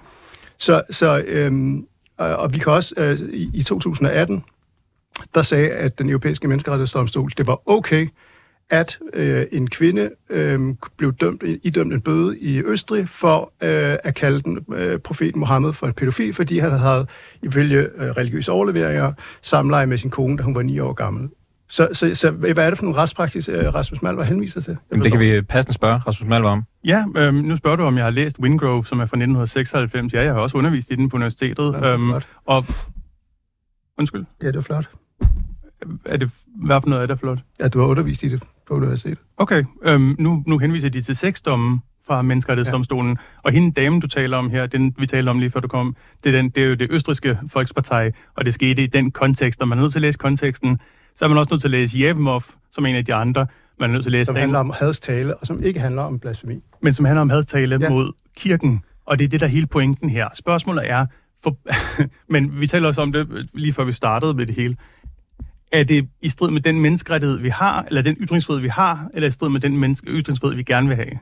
Så, 0.58 0.82
så 0.90 1.24
øhm, 1.26 1.86
og 2.16 2.54
vi 2.54 2.58
kan 2.58 2.72
også 2.72 2.94
øh, 2.98 3.20
i, 3.20 3.50
i 3.54 3.62
2018, 3.62 4.44
der 5.34 5.42
sagde, 5.42 5.70
at 5.70 5.98
den 5.98 6.10
europæiske 6.10 6.48
menneskerettighedsdomstol, 6.48 7.30
det 7.36 7.46
var 7.46 7.70
okay, 7.70 8.08
at 8.72 8.98
øh, 9.12 9.46
en 9.52 9.70
kvinde 9.70 10.10
øh, 10.30 10.60
blev 10.96 11.12
dømt, 11.12 11.42
idømt 11.62 11.92
en 11.92 12.00
bøde 12.00 12.38
i 12.38 12.62
Østrig 12.64 13.08
for 13.08 13.52
øh, 13.62 13.96
at 14.04 14.14
kalde 14.14 14.42
den 14.42 14.58
øh, 14.74 14.98
profeten 14.98 15.40
Mohammed 15.40 15.72
for 15.72 15.86
en 15.86 15.92
pædofil, 15.92 16.34
fordi 16.34 16.58
han 16.58 16.70
havde 16.70 17.06
ifølge 17.42 17.78
øh, 17.78 18.10
religiøse 18.10 18.52
overleveringer 18.52 19.12
samleje 19.42 19.86
med 19.86 19.98
sin 19.98 20.10
kone, 20.10 20.38
da 20.38 20.42
hun 20.42 20.54
var 20.54 20.62
ni 20.62 20.78
år 20.78 20.92
gammel. 20.92 21.28
Så, 21.68 21.88
så, 21.92 22.14
så 22.14 22.30
hvad 22.30 22.56
er 22.56 22.68
det 22.68 22.78
for 22.78 22.84
nogle 22.84 22.98
retspraksis, 22.98 23.48
øh, 23.48 23.74
Rasmus 23.74 24.02
Malvar 24.02 24.22
henviser 24.22 24.60
til? 24.60 24.76
Jamen, 24.90 25.04
det 25.04 25.12
kan 25.12 25.20
vi 25.20 25.40
passende 25.40 25.74
spørge 25.74 25.98
Rasmus 25.98 26.28
Malvar 26.28 26.50
om. 26.50 26.62
Ja, 26.84 27.04
øh, 27.16 27.34
nu 27.34 27.56
spørger 27.56 27.76
du, 27.76 27.82
om 27.82 27.96
jeg 27.96 28.04
har 28.04 28.10
læst 28.10 28.38
Wingrove, 28.38 28.86
som 28.86 29.00
er 29.00 29.06
fra 29.06 29.16
1996. 29.16 30.14
Ja, 30.14 30.22
jeg 30.22 30.32
har 30.32 30.40
også 30.40 30.56
undervist 30.58 30.90
i 30.90 30.94
den 30.94 31.08
på 31.08 31.16
universitetet. 31.16 31.72
Ja, 31.72 31.92
øhm, 31.92 32.12
og 32.44 32.64
Undskyld? 33.98 34.24
Ja, 34.42 34.46
det 34.46 34.56
er 34.56 34.60
flot. 34.60 34.88
Er 36.04 36.16
det, 36.16 36.30
hvad 36.46 36.80
for 36.82 36.88
noget 36.88 37.02
er 37.02 37.06
der 37.06 37.16
flot? 37.16 37.38
Ja, 37.60 37.68
du 37.68 37.80
har 37.80 37.86
undervist 37.86 38.22
i 38.22 38.28
det 38.28 38.42
på 38.68 38.74
universitetet. 38.74 39.18
Okay, 39.36 39.64
øhm, 39.82 40.16
nu, 40.18 40.42
nu 40.46 40.58
henviser 40.58 40.88
de 40.88 41.02
til 41.02 41.16
seks 41.16 41.40
domme 41.40 41.80
fra 42.06 42.22
Menneskerettighedsdomstolen. 42.22 43.10
Ja. 43.10 43.16
Og 43.42 43.52
hende 43.52 43.72
dame, 43.72 44.00
du 44.00 44.06
taler 44.06 44.36
om 44.36 44.50
her, 44.50 44.66
den 44.66 44.94
vi 44.98 45.06
taler 45.06 45.30
om 45.30 45.38
lige 45.38 45.50
før 45.50 45.60
du 45.60 45.68
kom, 45.68 45.96
det 46.24 46.34
er, 46.34 46.36
den, 46.36 46.50
det 46.50 46.62
er 46.62 46.66
jo 46.66 46.74
det 46.74 46.90
østriske 46.90 47.38
Volkspartei, 47.54 48.10
og 48.34 48.44
det 48.44 48.54
skete 48.54 48.82
i 48.82 48.86
den 48.86 49.10
kontekst. 49.10 49.60
Når 49.60 49.66
man 49.66 49.78
er 49.78 49.82
nødt 49.82 49.92
til 49.92 49.98
at 49.98 50.02
læse 50.02 50.18
konteksten, 50.18 50.80
så 51.16 51.24
er 51.24 51.28
man 51.28 51.38
også 51.38 51.48
nødt 51.52 51.60
til 51.60 51.68
at 51.68 51.70
læse 51.70 52.00
Jevmov, 52.00 52.42
som 52.72 52.86
en 52.86 52.94
af 52.94 53.04
de 53.04 53.14
andre. 53.14 53.46
Man 53.80 53.90
er 53.90 53.92
nødt 53.92 54.02
til 54.02 54.10
at 54.10 54.12
læse 54.12 54.26
som 54.26 54.36
handler 54.36 54.58
om 54.58 54.72
hadstale, 54.78 55.36
og 55.36 55.46
som 55.46 55.62
ikke 55.62 55.80
handler 55.80 56.02
om 56.02 56.18
blasfemi. 56.18 56.60
Men 56.80 56.92
som 56.92 57.04
handler 57.04 57.20
om 57.22 57.30
hadstale 57.30 57.78
ja. 57.80 57.88
mod 57.88 58.12
kirken. 58.36 58.84
Og 59.06 59.18
det 59.18 59.24
er 59.24 59.28
det, 59.28 59.40
der 59.40 59.46
er 59.46 59.50
hele 59.50 59.66
pointen 59.66 60.10
her. 60.10 60.28
Spørgsmålet 60.34 60.90
er, 60.90 61.06
For, 61.42 61.56
men 62.32 62.60
vi 62.60 62.66
taler 62.66 62.88
også 62.88 63.00
om 63.00 63.12
det 63.12 63.48
lige 63.54 63.72
før 63.72 63.84
vi 63.84 63.92
startede 63.92 64.34
med 64.34 64.46
det 64.46 64.54
hele. 64.54 64.76
Er 65.72 65.84
det 65.84 66.08
i 66.20 66.28
strid 66.28 66.50
med 66.50 66.60
den 66.60 66.80
menneskerettighed, 66.80 67.38
vi 67.38 67.48
har, 67.48 67.84
eller 67.88 68.02
den 68.02 68.16
ytringsfrihed, 68.20 68.60
vi 68.60 68.68
har, 68.68 69.10
eller 69.14 69.28
i 69.28 69.30
strid 69.30 69.48
med 69.48 69.60
den 69.60 69.76
menneske, 69.76 70.06
ytringsfrihed, 70.06 70.56
vi 70.56 70.62
gerne 70.62 70.88
vil 70.88 70.96
have? 70.96 71.18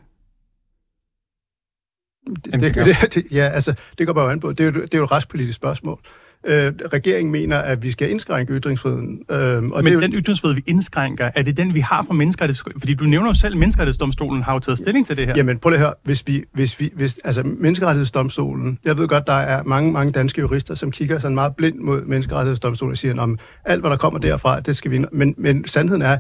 Det, 2.45 2.61
det, 2.61 2.75
det, 2.75 2.97
det, 3.15 3.27
ja, 3.31 3.49
altså, 3.49 3.75
det 3.99 4.07
går 4.07 4.13
bare 4.13 4.33
an 4.33 4.41
på. 4.41 4.53
Det 4.53 4.61
er, 4.61 4.73
jo, 4.73 4.83
det 4.83 4.95
er 4.95 4.99
jo 4.99 5.05
et 5.05 5.13
retspolitisk 5.13 5.57
spørgsmål. 5.57 6.01
Øh, 6.47 6.73
regeringen 6.93 7.33
mener, 7.33 7.59
at 7.59 7.83
vi 7.83 7.91
skal 7.91 8.11
indskrænke 8.11 8.53
ytringsfriheden. 8.53 9.25
Øh, 9.31 9.37
og 9.37 9.63
Men 9.63 9.73
det 9.85 9.91
er 9.91 9.95
jo, 9.95 10.01
den 10.01 10.13
ytringsfrihed, 10.13 10.55
vi 10.55 10.63
indskrænker, 10.67 11.31
er 11.35 11.43
det 11.43 11.57
den, 11.57 11.75
vi 11.75 11.81
har 11.81 12.03
for 12.03 12.15
menneskerettighedsdomstolen? 12.15 12.81
Fordi 12.81 12.95
du 12.95 13.05
nævner 13.05 13.29
jo 13.29 13.35
selv, 13.35 13.55
at 13.55 13.59
menneskerettighedsdomstolen 13.59 14.43
har 14.43 14.53
jo 14.53 14.59
taget 14.59 14.79
stilling 14.79 15.07
til 15.07 15.17
det 15.17 15.27
her. 15.27 15.35
Jamen, 15.37 15.59
prøv 15.59 15.71
lige 15.71 15.79
at 15.79 15.85
høre. 15.85 15.95
Hvis 16.03 16.27
vi, 16.27 16.45
hvis 16.53 16.81
vi, 16.81 16.91
hvis, 16.95 17.19
altså, 17.25 17.43
menneskerettighedsdomstolen, 17.43 18.79
jeg 18.85 18.99
ved 18.99 19.09
godt, 19.09 19.27
der 19.27 19.33
er 19.33 19.63
mange, 19.63 19.93
mange 19.93 20.13
danske 20.13 20.41
jurister, 20.41 20.75
som 20.75 20.91
kigger 20.91 21.19
sådan 21.19 21.35
meget 21.35 21.57
blind 21.57 21.79
mod 21.79 22.05
menneskerettighedsdomstolen 22.05 22.93
og 22.93 22.99
siger, 22.99 23.21
om 23.21 23.39
alt, 23.65 23.81
hvad 23.81 23.91
der 23.91 23.97
kommer 23.97 24.19
derfra, 24.21 24.61
det 24.61 24.77
skal 24.77 24.91
vi... 24.91 25.05
Men, 25.13 25.35
men 25.39 25.69
sandheden 25.69 26.03
er, 26.03 26.19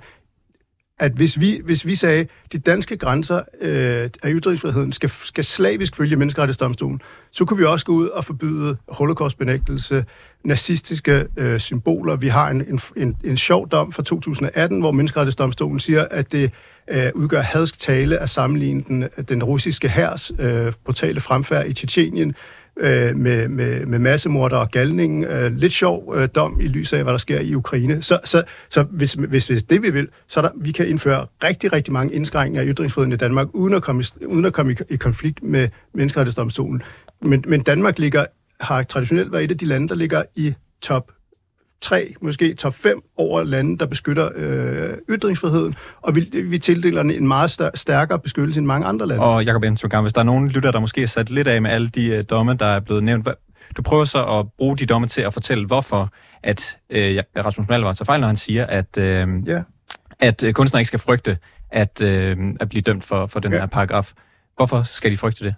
at 0.98 1.12
hvis 1.12 1.40
vi, 1.40 1.60
hvis 1.64 1.86
vi 1.86 1.94
sagde, 1.94 2.20
at 2.20 2.52
de 2.52 2.58
danske 2.58 2.96
grænser 2.96 3.42
øh, 3.60 4.10
af 4.22 4.32
ytringsfriheden 4.32 4.92
skal, 4.92 5.10
skal 5.10 5.44
slavisk 5.44 5.96
følge 5.96 6.16
menneskerettighedsdomstolen, 6.16 7.00
så 7.32 7.44
kunne 7.44 7.58
vi 7.58 7.64
også 7.64 7.86
gå 7.86 7.92
ud 7.92 8.08
og 8.08 8.24
forbyde 8.24 8.76
holocaustbenægtelse, 8.88 10.04
nazistiske 10.44 11.26
øh, 11.36 11.60
symboler. 11.60 12.16
Vi 12.16 12.28
har 12.28 12.48
en, 12.48 12.64
en, 12.68 12.80
en, 12.96 13.16
en 13.24 13.36
sjov 13.36 13.68
dom 13.68 13.92
fra 13.92 14.02
2018, 14.02 14.80
hvor 14.80 14.92
menneskerettighedsdomstolen 14.92 15.80
siger, 15.80 16.06
at 16.10 16.32
det 16.32 16.50
øh, 16.90 17.10
udgør 17.14 17.40
hadsk 17.40 17.78
tale 17.78 18.18
at 18.18 18.30
sammenligne 18.30 18.84
den, 18.88 19.08
den 19.28 19.44
russiske 19.44 19.88
hærs 19.88 20.32
øh, 20.38 20.72
brutale 20.84 21.20
fremfærd 21.20 21.66
i 21.66 21.72
Tjetjenien 21.72 22.34
øh, 22.80 23.16
med, 23.16 23.48
med, 23.48 23.86
med 23.86 23.98
massemorder 23.98 24.56
og 24.56 24.70
galning. 24.70 25.24
Øh, 25.24 25.56
lidt 25.56 25.72
sjov 25.72 26.14
øh, 26.16 26.28
dom 26.34 26.60
i 26.60 26.68
lys 26.68 26.92
af, 26.92 27.02
hvad 27.02 27.12
der 27.12 27.18
sker 27.18 27.40
i 27.40 27.54
Ukraine. 27.54 28.02
Så, 28.02 28.18
så, 28.24 28.42
så 28.68 28.82
hvis, 28.82 29.12
hvis, 29.12 29.46
hvis 29.46 29.62
det 29.62 29.82
vi 29.82 29.90
vil, 29.90 30.08
så 30.28 30.42
der, 30.42 30.48
vi 30.56 30.72
kan 30.72 30.88
indføre 30.88 31.26
rigtig, 31.44 31.72
rigtig 31.72 31.92
mange 31.92 32.14
indskrænkninger 32.14 32.62
af 32.62 32.74
ytringsfriheden 32.74 33.12
i 33.12 33.16
Danmark, 33.16 33.46
uden 33.52 33.74
at 33.74 33.82
komme, 33.82 34.04
uden 34.26 34.44
at 34.44 34.52
komme 34.52 34.72
i, 34.72 34.76
i 34.88 34.96
konflikt 34.96 35.42
med 35.42 35.68
menneskerettighedsdomstolen. 35.94 36.82
Men, 37.22 37.44
men 37.46 37.62
Danmark 37.62 37.98
ligger, 37.98 38.26
har 38.60 38.82
traditionelt 38.82 39.32
været 39.32 39.44
et 39.44 39.50
af 39.50 39.58
de 39.58 39.66
lande, 39.66 39.88
der 39.88 39.94
ligger 39.94 40.22
i 40.34 40.54
top 40.80 41.12
tre, 41.80 42.14
måske 42.20 42.54
top 42.54 42.74
5 42.74 43.02
over 43.16 43.42
lande, 43.42 43.78
der 43.78 43.86
beskytter 43.86 44.28
øh, 44.34 44.98
ytringsfriheden, 45.10 45.74
og 46.00 46.16
vi, 46.16 46.20
vi 46.44 46.58
tildeler 46.58 47.02
en 47.02 47.28
meget 47.28 47.70
stærkere 47.74 48.18
beskyttelse 48.18 48.58
end 48.58 48.66
mange 48.66 48.86
andre 48.86 49.06
lande. 49.06 49.24
Og 49.24 49.44
Jacob 49.44 49.62
Ensengang, 49.62 50.02
hvis 50.04 50.12
der 50.12 50.20
er 50.20 50.24
nogen 50.24 50.48
lytter, 50.48 50.70
der 50.70 50.80
måske 50.80 51.02
er 51.02 51.06
sat 51.06 51.30
lidt 51.30 51.46
af 51.46 51.62
med 51.62 51.70
alle 51.70 51.88
de 51.88 52.06
øh, 52.06 52.24
domme, 52.30 52.54
der 52.54 52.66
er 52.66 52.80
blevet 52.80 53.04
nævnt, 53.04 53.28
du 53.76 53.82
prøver 53.82 54.04
så 54.04 54.24
at 54.24 54.46
bruge 54.58 54.76
de 54.76 54.86
domme 54.86 55.06
til 55.06 55.22
at 55.22 55.34
fortælle, 55.34 55.66
hvorfor 55.66 56.12
at 56.42 56.78
øh, 56.90 57.22
Rasmus 57.36 57.68
Malvar 57.68 57.92
tager 57.92 58.04
fejl, 58.04 58.20
når 58.20 58.26
han 58.26 58.36
siger, 58.36 58.66
at, 58.66 58.98
øh, 58.98 59.28
ja. 59.46 59.62
at 60.20 60.42
øh, 60.42 60.52
kunstnere 60.52 60.80
ikke 60.80 60.86
skal 60.86 61.00
frygte 61.00 61.38
at, 61.70 62.02
øh, 62.02 62.36
at 62.60 62.68
blive 62.68 62.82
dømt 62.82 63.04
for, 63.04 63.26
for 63.26 63.40
den 63.40 63.52
ja. 63.52 63.58
her 63.58 63.66
paragraf. 63.66 64.12
Hvorfor 64.56 64.82
skal 64.82 65.10
de 65.10 65.16
frygte 65.16 65.44
det? 65.44 65.54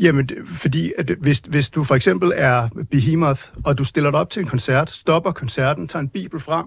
Jamen, 0.00 0.28
fordi 0.46 0.92
at 0.98 1.10
hvis, 1.10 1.38
hvis 1.38 1.70
du 1.70 1.84
for 1.84 1.94
eksempel 1.94 2.32
er 2.34 2.68
Behemoth, 2.90 3.42
og 3.64 3.78
du 3.78 3.84
stiller 3.84 4.10
dig 4.10 4.20
op 4.20 4.30
til 4.30 4.40
en 4.40 4.46
koncert, 4.46 4.90
stopper 4.90 5.32
koncerten, 5.32 5.88
tager 5.88 6.00
en 6.00 6.08
bibel 6.08 6.40
frem, 6.40 6.66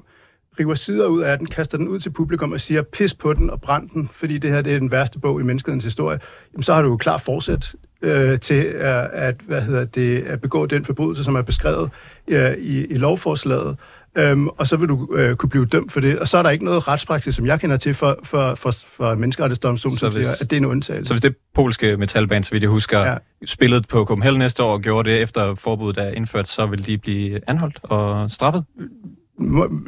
river 0.59 0.75
sider 0.75 1.07
ud 1.07 1.21
af 1.21 1.37
den, 1.37 1.47
kaster 1.47 1.77
den 1.77 1.87
ud 1.87 1.99
til 1.99 2.09
publikum 2.09 2.51
og 2.51 2.61
siger, 2.61 2.81
pis 2.81 3.13
på 3.13 3.33
den 3.33 3.49
og 3.49 3.61
brænd 3.61 3.89
den, 3.89 4.09
fordi 4.13 4.37
det 4.37 4.51
her 4.51 4.61
det 4.61 4.73
er 4.73 4.79
den 4.79 4.91
værste 4.91 5.19
bog 5.19 5.39
i 5.39 5.43
menneskehedens 5.43 5.83
historie, 5.83 6.19
jamen, 6.53 6.63
så 6.63 6.73
har 6.73 6.81
du 6.81 6.87
jo 6.89 6.97
klar 6.97 7.17
forsæt 7.17 7.75
øh, 8.01 8.39
til 8.39 8.63
at, 8.63 9.09
at, 9.13 9.35
hvad 9.47 9.61
hedder 9.61 9.85
det, 9.85 10.21
at 10.21 10.41
begå 10.41 10.65
den 10.65 10.85
forbrydelse, 10.85 11.23
som 11.23 11.35
er 11.35 11.41
beskrevet 11.41 11.89
øh, 12.27 12.53
i, 12.57 12.85
i 12.85 12.97
lovforslaget. 12.97 13.77
Øhm, 14.17 14.47
og 14.47 14.67
så 14.67 14.77
vil 14.77 14.89
du 14.89 15.15
øh, 15.15 15.35
kunne 15.35 15.49
blive 15.49 15.65
dømt 15.65 15.91
for 15.91 15.99
det. 15.99 16.19
Og 16.19 16.27
så 16.27 16.37
er 16.37 16.43
der 16.43 16.49
ikke 16.49 16.65
noget 16.65 16.87
retspraksis, 16.87 17.35
som 17.35 17.45
jeg 17.45 17.59
kender 17.59 17.77
til 17.77 17.93
for, 17.93 18.19
for, 18.23 18.55
for, 18.55 18.71
for 18.71 19.15
menneskerettighedsdomstolen, 19.15 19.97
som 19.97 20.11
siger, 20.11 20.31
at 20.31 20.39
det 20.39 20.53
er 20.53 20.57
en 20.57 20.65
undtagelse. 20.65 21.07
Så 21.07 21.13
hvis 21.13 21.21
det 21.21 21.35
polske 21.55 21.97
metalband, 21.97 22.43
så 22.43 22.51
vidt 22.51 22.63
jeg 22.63 22.69
husker, 22.69 22.99
ja. 22.99 23.15
spillet 23.45 23.87
på 23.87 24.05
Copenhagen 24.05 24.39
næste 24.39 24.63
år 24.63 24.73
og 24.73 24.81
gjorde 24.81 25.09
det 25.09 25.21
efter 25.21 25.55
forbuddet 25.55 26.03
er 26.03 26.11
indført, 26.11 26.47
så 26.47 26.65
vil 26.65 26.87
de 26.87 26.97
blive 26.97 27.39
anholdt 27.47 27.79
og 27.83 28.31
straffet? 28.31 28.65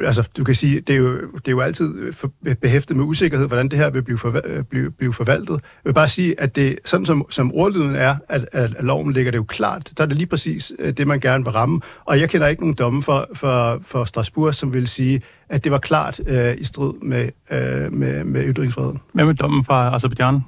Altså, 0.04 0.28
du 0.36 0.44
kan 0.44 0.54
sige, 0.54 0.80
det 0.80 0.92
er 0.92 0.98
jo, 0.98 1.20
det 1.20 1.48
er 1.48 1.52
jo 1.52 1.60
altid 1.60 1.98
øh, 1.98 2.14
øh, 2.46 2.54
behæftet 2.54 2.96
med 2.96 3.04
usikkerhed, 3.04 3.46
hvordan 3.46 3.68
det 3.68 3.78
her 3.78 3.90
vil 3.90 4.02
blive, 4.02 4.18
forva- 4.18 4.48
øh, 4.48 4.64
blive, 4.64 4.90
blive 4.90 5.12
forvaltet. 5.12 5.54
Jeg 5.54 5.60
vil 5.84 5.94
bare 5.94 6.08
sige, 6.08 6.40
at 6.40 6.56
det, 6.56 6.78
sådan 6.84 7.06
som, 7.06 7.26
som 7.30 7.52
ordlyden 7.54 7.94
er, 7.94 8.16
at, 8.28 8.48
at, 8.52 8.74
at 8.76 8.84
loven 8.84 9.12
ligger 9.12 9.30
det 9.30 9.38
jo 9.38 9.44
klart, 9.44 9.92
der 9.96 10.04
er 10.04 10.08
det 10.08 10.16
lige 10.16 10.26
præcis 10.26 10.72
det, 10.96 11.06
man 11.06 11.20
gerne 11.20 11.44
vil 11.44 11.52
ramme. 11.52 11.80
Og 12.04 12.20
jeg 12.20 12.30
kender 12.30 12.46
ikke 12.46 12.62
nogen 12.62 12.74
domme 12.74 13.02
for, 13.02 13.28
for, 13.34 13.80
for 13.82 14.04
Strasbourg, 14.04 14.54
som 14.54 14.74
vil 14.74 14.88
sige, 14.88 15.22
at 15.48 15.64
det 15.64 15.72
var 15.72 15.78
klart 15.78 16.20
øh, 16.26 16.54
i 16.58 16.64
strid 16.64 16.92
med, 17.02 17.28
øh, 17.50 17.92
med, 17.92 18.24
med 18.24 18.44
ytringsfriheden. 18.44 19.00
Hvad 19.12 19.24
med 19.24 19.34
dommen 19.34 19.64
fra 19.64 19.94
Azerbaijan? 19.94 20.40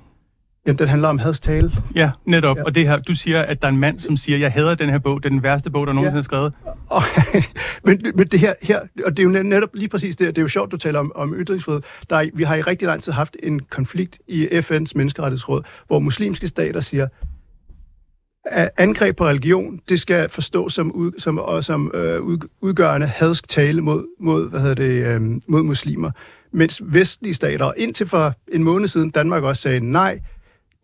Jamen, 0.69 0.79
den 0.79 0.89
handler 0.89 1.09
om 1.09 1.19
hadstale. 1.19 1.73
Ja, 1.95 2.11
netop. 2.25 2.57
Ja. 2.57 2.63
Og 2.63 2.75
det 2.75 2.89
her, 2.89 2.99
du 2.99 3.15
siger, 3.15 3.43
at 3.43 3.63
der 3.63 3.69
er 3.69 3.73
en 3.73 3.79
mand, 3.79 3.99
som 3.99 4.17
siger, 4.17 4.39
jeg 4.39 4.53
hader 4.53 4.75
den 4.75 4.91
her 4.91 4.99
bog, 4.99 5.23
det 5.23 5.25
er 5.25 5.31
den 5.31 5.43
værste 5.43 5.71
bog, 5.71 5.87
der 5.87 5.93
nogensinde 5.93 6.17
ja. 6.17 6.19
er 6.19 6.23
skrevet. 6.23 6.53
Og, 6.87 7.03
men, 7.87 8.03
men 8.15 8.27
det 8.27 8.41
her, 8.41 8.55
her, 8.63 8.81
og 9.05 9.17
det 9.17 9.19
er 9.19 9.25
jo 9.25 9.43
netop 9.43 9.69
lige 9.75 9.89
præcis 9.89 10.17
det, 10.17 10.27
det 10.27 10.39
er 10.39 10.43
jo 10.43 10.49
sjovt, 10.49 10.73
du 10.73 10.77
taler 10.77 10.99
om, 10.99 11.13
om 11.15 11.35
ytringsfrihed. 11.37 11.81
Der 12.11 12.17
er, 12.17 12.27
vi 12.35 12.43
har 12.43 12.55
i 12.55 12.63
rigtig 12.63 12.87
lang 12.87 13.03
tid 13.03 13.13
haft 13.13 13.37
en 13.43 13.61
konflikt 13.61 14.19
i 14.29 14.47
FN's 14.47 14.93
menneskerettighedsråd, 14.95 15.63
hvor 15.87 15.99
muslimske 15.99 16.49
stater 16.49 16.81
siger, 16.81 17.09
angreb 18.77 19.17
på 19.17 19.27
religion, 19.27 19.81
det 19.89 20.01
skal 20.01 20.29
forstås 20.29 20.75
som, 20.75 20.93
ud, 20.93 21.13
som, 21.19 21.39
og 21.39 21.65
som 21.65 21.91
øh, 21.95 22.21
udgørende 22.61 23.07
hadsk 23.07 23.49
tale 23.49 23.81
mod, 23.81 24.07
mod, 24.21 24.51
hvad 24.51 24.61
hedder 24.61 24.75
det, 24.75 25.07
øh, 25.07 25.21
mod 25.49 25.63
muslimer. 25.63 26.11
Mens 26.53 26.83
vestlige 26.85 27.35
stater, 27.35 27.73
indtil 27.77 28.07
for 28.07 28.35
en 28.53 28.65
måned 28.65 28.89
siden, 28.89 29.11
Danmark 29.11 29.43
også 29.43 29.63
sagde 29.63 29.81
nej, 29.81 30.21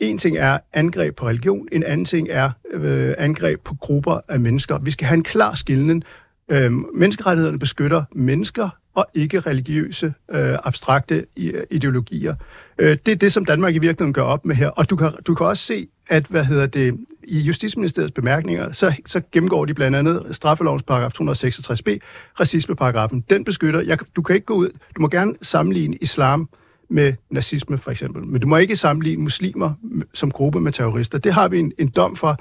en 0.01 0.19
ting 0.19 0.37
er 0.37 0.59
angreb 0.73 1.17
på 1.17 1.29
religion, 1.29 1.69
en 1.73 1.83
anden 1.83 2.05
ting 2.05 2.29
er 2.31 2.51
øh, 2.71 3.15
angreb 3.19 3.61
på 3.65 3.75
grupper 3.75 4.21
af 4.29 4.41
mennesker. 4.41 4.79
Vi 4.79 4.91
skal 4.91 5.07
have 5.07 5.17
en 5.17 5.23
klar 5.23 5.55
skillning. 5.55 6.05
Øh, 6.49 6.73
menneskerettighederne 6.73 7.59
beskytter 7.59 8.05
mennesker 8.13 8.69
og 8.95 9.07
ikke 9.15 9.41
religiøse, 9.41 10.15
øh, 10.31 10.59
abstrakte 10.65 11.27
øh, 11.39 11.63
ideologier. 11.71 12.35
Øh, 12.79 12.97
det 13.07 13.13
er 13.13 13.17
det, 13.17 13.33
som 13.33 13.45
Danmark 13.45 13.75
i 13.75 13.79
virkeligheden 13.79 14.13
gør 14.13 14.23
op 14.23 14.45
med 14.45 14.57
her. 14.57 14.69
Og 14.69 14.91
du 14.91 14.97
kan, 14.97 15.13
du 15.27 15.35
kan 15.35 15.47
også 15.47 15.65
se, 15.65 15.89
at 16.09 16.27
hvad 16.27 16.45
hedder 16.45 16.67
det, 16.67 16.97
i 17.29 17.41
Justitsministeriets 17.41 18.13
bemærkninger, 18.13 18.73
så, 18.73 18.95
så 19.07 19.21
gennemgår 19.33 19.65
de 19.65 19.75
blandt 19.75 19.97
andet 19.97 20.27
straffelovens 20.31 20.83
paragraf 20.83 21.13
266b, 21.21 21.99
racismeparagrafen. 22.41 23.25
Den 23.31 23.45
beskytter, 23.45 23.81
jeg, 23.81 23.99
du 24.17 24.23
kan 24.23 24.35
ikke 24.35 24.47
gå 24.47 24.55
ud, 24.55 24.69
du 24.97 25.01
må 25.01 25.09
gerne 25.09 25.35
sammenligne 25.43 25.97
islam 26.01 26.41
øh, 26.41 26.59
med 26.95 27.13
nazisme 27.31 27.79
for 27.79 27.91
eksempel. 27.91 28.27
Men 28.27 28.41
du 28.41 28.47
må 28.47 28.57
ikke 28.57 28.77
sammenligne 28.77 29.23
muslimer 29.23 29.75
som 30.15 30.31
gruppe 30.31 30.61
med 30.61 30.73
terrorister. 30.73 31.19
Det 31.19 31.33
har 31.33 31.49
vi 31.49 31.59
en, 31.59 31.73
en 31.79 31.89
dom 31.89 32.17
for, 32.17 32.39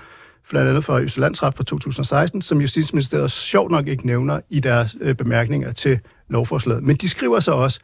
blandt 0.50 0.70
andet 0.70 0.86
fra 0.86 1.02
Østlandsret 1.02 1.54
fra 1.56 1.64
2016, 1.64 2.42
som 2.42 2.62
Justitsministeriet 2.62 3.32
sjovt 3.32 3.72
nok 3.72 3.88
ikke 3.88 4.06
nævner 4.08 4.40
i 4.50 4.60
deres 4.60 4.96
øh, 5.02 5.16
bemærkninger 5.16 5.72
til 5.72 6.00
lovforslaget. 6.30 6.84
Men 6.84 6.96
de 6.96 7.10
skriver 7.10 7.40
så 7.40 7.52
også, 7.52 7.80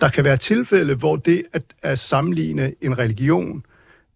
der 0.00 0.08
kan 0.08 0.24
være 0.24 0.36
tilfælde, 0.36 0.94
hvor 0.94 1.16
det 1.16 1.42
at, 1.52 1.62
at 1.82 1.98
sammenligne 1.98 2.72
en 2.80 2.98
religion 2.98 3.62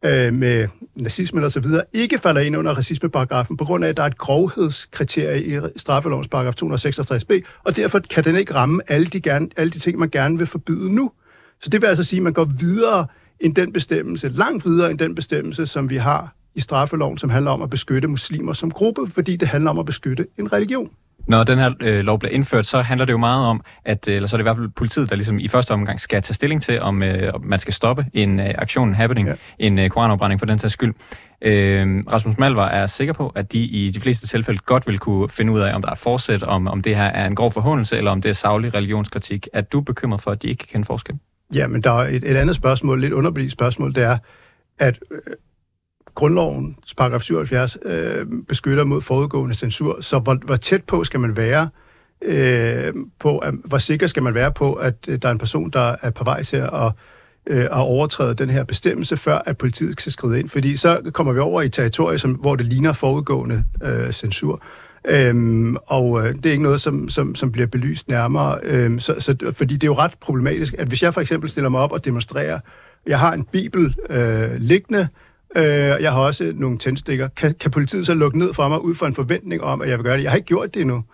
øh, 0.05 0.35
med 0.35 0.69
nazisme 0.95 1.39
eller 1.39 1.49
så 1.49 1.61
videre, 1.61 1.83
ikke 1.93 2.19
falder 2.19 2.41
ind 2.41 2.57
under 2.57 2.73
racismeparagrafen, 2.73 3.57
på 3.57 3.65
grund 3.65 3.85
af, 3.85 3.89
at 3.89 3.97
der 3.97 4.03
er 4.03 4.07
et 4.07 4.19
grovhedskriterie 4.19 5.45
i 5.45 5.61
straffelovens 5.77 6.29
paragraf 6.29 6.55
266b, 6.63 7.41
og 7.65 7.77
derfor 7.77 7.99
kan 8.11 8.25
den 8.25 8.37
ikke 8.37 8.55
ramme 8.55 8.81
alle 8.89 9.07
de, 9.07 9.21
gerne, 9.21 9.49
alle 9.57 9.71
de 9.71 9.79
ting, 9.79 9.99
man 9.99 10.11
gerne 10.11 10.39
vil 10.39 10.47
forbyde 10.47 10.93
nu. 10.93 11.13
Så 11.63 11.71
det 11.71 11.83
vil 11.83 11.87
altså 11.87 12.05
sige, 12.05 12.19
at 12.19 12.23
man 12.23 12.33
går 12.33 12.45
videre 12.45 13.07
end 13.41 13.55
den 13.55 13.73
bestemmelse, 13.73 14.29
langt 14.29 14.65
videre 14.65 14.91
end 14.91 14.99
den 14.99 15.15
bestemmelse, 15.15 15.67
som 15.67 15.91
vi 15.91 15.97
har 15.97 16.35
i 16.55 16.61
straffeloven, 16.61 17.19
som 17.19 17.31
handler 17.31 17.51
om 17.51 17.63
at 17.63 17.71
beskytte 17.71 18.09
muslimer 18.09 18.53
som 18.53 18.71
gruppe, 18.71 19.07
fordi 19.15 19.37
det 19.37 19.49
handler 19.49 19.71
om 19.71 19.79
at 19.79 19.87
beskytte 19.87 20.27
en 20.39 20.53
religion. 20.53 20.91
Når 21.27 21.45
den 21.45 21.59
her 21.59 21.73
øh, 21.81 22.05
lov 22.05 22.19
bliver 22.19 22.33
indført, 22.33 22.67
så 22.67 22.81
handler 22.81 23.05
det 23.05 23.13
jo 23.13 23.19
meget 23.19 23.47
om, 23.47 23.61
at, 23.85 24.09
øh, 24.09 24.15
eller 24.17 24.29
så 24.29 24.37
er 24.37 24.39
det 24.39 24.43
i 24.43 24.47
hvert 24.47 24.57
fald 24.57 24.69
politiet, 24.69 25.11
der 25.11 25.17
ligesom 25.17 25.39
i 25.39 25.49
første 25.49 25.71
omgang 25.71 26.01
skal 26.01 26.23
tage 26.23 26.35
stilling 26.35 26.63
til, 26.63 26.81
om 26.81 27.03
øh, 27.03 27.33
man 27.45 27.59
skal 27.59 27.75
stoppe 27.75 28.07
en 28.13 28.41
øh, 28.41 28.55
aktion, 28.59 28.95
happening, 28.95 29.29
ja. 29.29 29.35
en 29.59 29.79
øh, 29.79 29.91
koranopbrænding 29.91 30.41
for 30.41 30.47
den 30.47 30.59
sags 30.59 30.73
skyld. 30.73 30.95
Øh, 31.43 32.03
Rasmus 32.13 32.39
Malvar 32.39 32.69
er 32.69 32.87
sikker 32.87 33.15
på, 33.15 33.29
at 33.29 33.53
de 33.53 33.59
i 33.59 33.91
de 33.91 34.01
fleste 34.01 34.27
tilfælde 34.27 34.61
godt 34.67 34.87
vil 34.87 34.99
kunne 34.99 35.29
finde 35.29 35.53
ud 35.53 35.61
af, 35.61 35.75
om 35.75 35.83
der 35.83 35.91
er 35.91 35.95
forsæt, 35.95 36.43
om, 36.43 36.69
om 36.69 36.83
det 36.83 36.97
her 36.97 37.05
er 37.05 37.27
en 37.27 37.35
grov 37.35 37.53
forhåndelse, 37.53 37.97
eller 37.97 38.11
om 38.11 38.23
det 38.23 38.29
er 38.29 38.33
savlig 38.33 38.75
religionskritik. 38.75 39.49
Er 39.53 39.61
du 39.61 39.81
bekymret 39.81 40.21
for, 40.21 40.31
at 40.31 40.43
de 40.43 40.49
ikke 40.49 40.59
kan 40.59 40.69
kende 40.73 40.87
forskel? 40.87 41.17
Ja, 41.55 41.67
men 41.67 41.81
der 41.81 41.91
er 41.91 42.09
et, 42.09 42.31
et 42.31 42.37
andet 42.37 42.57
spørgsmål, 42.57 43.01
lidt 43.01 43.13
underbelivet 43.13 43.53
spørgsmål, 43.53 43.95
det 43.95 44.03
er, 44.03 44.19
at 44.79 44.99
øh, 45.11 45.19
grundloven, 46.15 46.77
paragraf 46.97 47.21
77 47.21 47.77
øh, 47.85 48.27
beskytter 48.49 48.85
mod 48.85 49.01
forudgående 49.01 49.55
censur, 49.55 50.01
så 50.01 50.19
hvor, 50.19 50.35
hvor 50.35 50.57
tæt 50.57 50.85
på 50.85 51.05
skal 51.05 51.21
man 51.21 51.37
være 51.37 51.69
øh, 52.23 52.95
på, 53.19 53.39
at, 53.39 53.55
hvor 53.65 53.79
sikker 53.79 54.07
skal 54.07 54.23
man 54.23 54.35
være 54.35 54.53
på, 54.53 54.73
at 54.73 54.95
øh, 55.09 55.19
der 55.23 55.29
er 55.29 55.33
en 55.33 55.39
person, 55.39 55.71
der 55.71 55.97
er 56.03 56.11
på 56.11 56.25
vej 56.25 56.43
til 56.43 56.57
at 56.57 56.93
øh, 57.47 57.65
at 57.65 57.71
overtræde 57.71 58.35
den 58.35 58.51
her 58.51 58.65
bestemmelse, 58.65 59.17
før 59.17 59.39
at 59.47 59.59
politiet 59.59 60.01
skal 60.01 60.13
skride 60.13 60.41
ind. 60.41 60.49
Fordi 60.49 60.77
så 60.77 61.11
kommer 61.13 61.33
vi 61.33 61.39
over 61.39 61.63
i 61.63 61.69
territorier, 61.69 62.17
som, 62.17 62.33
hvor 62.33 62.57
det 62.57 62.67
ligner 62.67 62.93
forudgående 62.93 63.65
øh, 63.83 64.13
censur. 64.13 64.63
Øhm, 65.09 65.77
og 65.77 66.21
øh, 66.21 66.35
det 66.35 66.47
er 66.47 66.51
ikke 66.51 66.63
noget, 66.63 66.81
som, 66.81 67.09
som, 67.09 67.35
som 67.35 67.53
bliver 67.53 67.67
belyst 67.67 68.09
nærmere. 68.09 68.59
Øhm, 68.63 68.99
så, 68.99 69.15
så, 69.19 69.53
fordi 69.53 69.75
det 69.75 69.85
er 69.85 69.89
jo 69.89 69.99
ret 69.99 70.13
problematisk, 70.21 70.75
at 70.79 70.89
hvis 70.89 71.03
jeg 71.03 71.15
for 71.15 71.21
eksempel 71.21 71.51
stiller 71.51 71.69
mig 71.69 71.81
op 71.81 71.93
og 71.93 72.05
demonstrerer, 72.05 72.61
jeg 73.07 73.19
har 73.19 73.33
en 73.33 73.45
bibel 73.45 73.95
øh, 74.11 74.51
liggende, 74.59 75.09
øh, 75.57 75.65
jeg 76.01 76.13
har 76.13 76.21
også 76.21 76.53
nogle 76.55 76.79
tændstikker, 76.79 77.29
kan, 77.29 77.55
kan 77.61 77.71
politiet 77.71 78.07
så 78.07 78.15
lukke 78.15 78.39
ned 78.39 78.55
for 78.55 78.69
mig 78.69 78.85
ud 78.85 78.95
fra 78.95 79.07
en 79.07 79.15
forventning 79.15 79.63
om, 79.63 79.83
at 79.83 79.89
jeg 79.89 79.99
vil 79.99 80.05
gøre 80.05 80.17
det? 80.17 80.23
Jeg 80.23 80.31
har 80.31 80.37
ikke 80.37 80.47
gjort 80.47 80.75
det 80.75 80.81
endnu. 80.81 81.05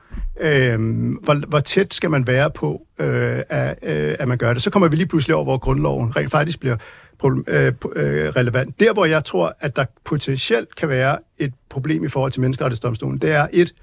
Øhm, 0.41 1.13
hvor, 1.13 1.47
hvor 1.47 1.61
tæt 1.61 1.95
skal 1.95 2.11
man 2.11 2.27
være 2.27 2.51
på, 2.51 2.87
øh, 2.99 3.43
at, 3.49 3.79
øh, 3.83 4.17
at 4.19 4.29
man 4.29 4.39
gør 4.39 4.53
det? 4.53 4.63
Så 4.63 4.71
kommer 4.71 4.89
vi 4.89 4.97
lige 4.97 5.07
pludselig 5.07 5.35
over, 5.35 5.45
hvor 5.45 5.59
grundloven 5.59 6.17
rent 6.17 6.31
faktisk 6.31 6.61
bliver 6.61 6.77
problem, 7.19 7.45
øh, 7.49 7.73
øh 7.97 8.29
relevant. 8.29 8.81
Der, 8.81 8.93
hvor 8.93 9.05
jeg 9.05 9.25
tror, 9.25 9.57
at 9.61 9.77
der 9.77 9.85
potentielt 10.05 10.77
kan 10.77 10.89
være 10.89 11.19
et 11.39 11.53
problem 11.77 12.05
i 12.05 12.09
forhold 12.09 12.33
til 12.33 12.41
menneskerettighedsdomstolen, 12.41 13.19
det 13.19 13.33
er 13.33 13.47
et, 13.53 13.75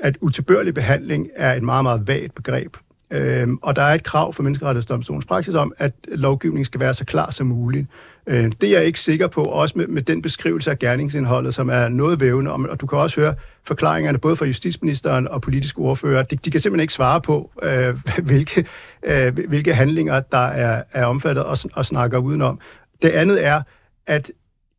at 0.00 0.16
utilbørlig 0.20 0.74
behandling 0.74 1.28
er 1.36 1.54
et 1.54 1.62
meget, 1.62 1.84
meget 1.84 2.08
vagt 2.08 2.34
begreb. 2.34 2.76
Øhm, 3.10 3.58
og 3.62 3.76
der 3.76 3.82
er 3.82 3.94
et 3.94 4.02
krav 4.02 4.32
for 4.32 4.42
menneskerettighedsdomstolens 4.42 5.24
praksis 5.24 5.54
om, 5.54 5.72
at 5.78 5.92
lovgivningen 6.08 6.64
skal 6.64 6.80
være 6.80 6.94
så 6.94 7.04
klar 7.04 7.30
som 7.30 7.46
muligt. 7.46 7.86
Øhm, 8.26 8.52
det 8.52 8.68
er 8.68 8.78
jeg 8.78 8.86
ikke 8.86 9.00
sikker 9.00 9.28
på, 9.28 9.42
også 9.42 9.78
med, 9.78 9.86
med 9.86 10.02
den 10.02 10.22
beskrivelse 10.22 10.70
af 10.70 10.78
gerningsindholdet, 10.78 11.54
som 11.54 11.68
er 11.68 11.88
noget 11.88 12.20
vævende, 12.20 12.52
og 12.52 12.80
du 12.80 12.86
kan 12.86 12.98
også 12.98 13.20
høre 13.20 13.34
forklaringerne 13.64 14.18
både 14.18 14.36
fra 14.36 14.46
justitsministeren 14.46 15.28
og 15.28 15.42
politiske 15.42 15.78
ordfører. 15.78 16.22
De, 16.22 16.36
de 16.36 16.50
kan 16.50 16.60
simpelthen 16.60 16.82
ikke 16.82 16.92
svare 16.92 17.20
på, 17.20 17.50
øh, 17.62 17.94
hvilke, 18.28 18.66
øh, 19.02 19.38
hvilke 19.48 19.74
handlinger, 19.74 20.20
der 20.20 20.46
er, 20.46 20.82
er 20.92 21.04
omfattet 21.06 21.44
og, 21.44 21.58
og 21.74 21.86
snakker 21.86 22.18
udenom. 22.18 22.60
Det 23.02 23.08
andet 23.08 23.46
er, 23.46 23.62
at 24.06 24.30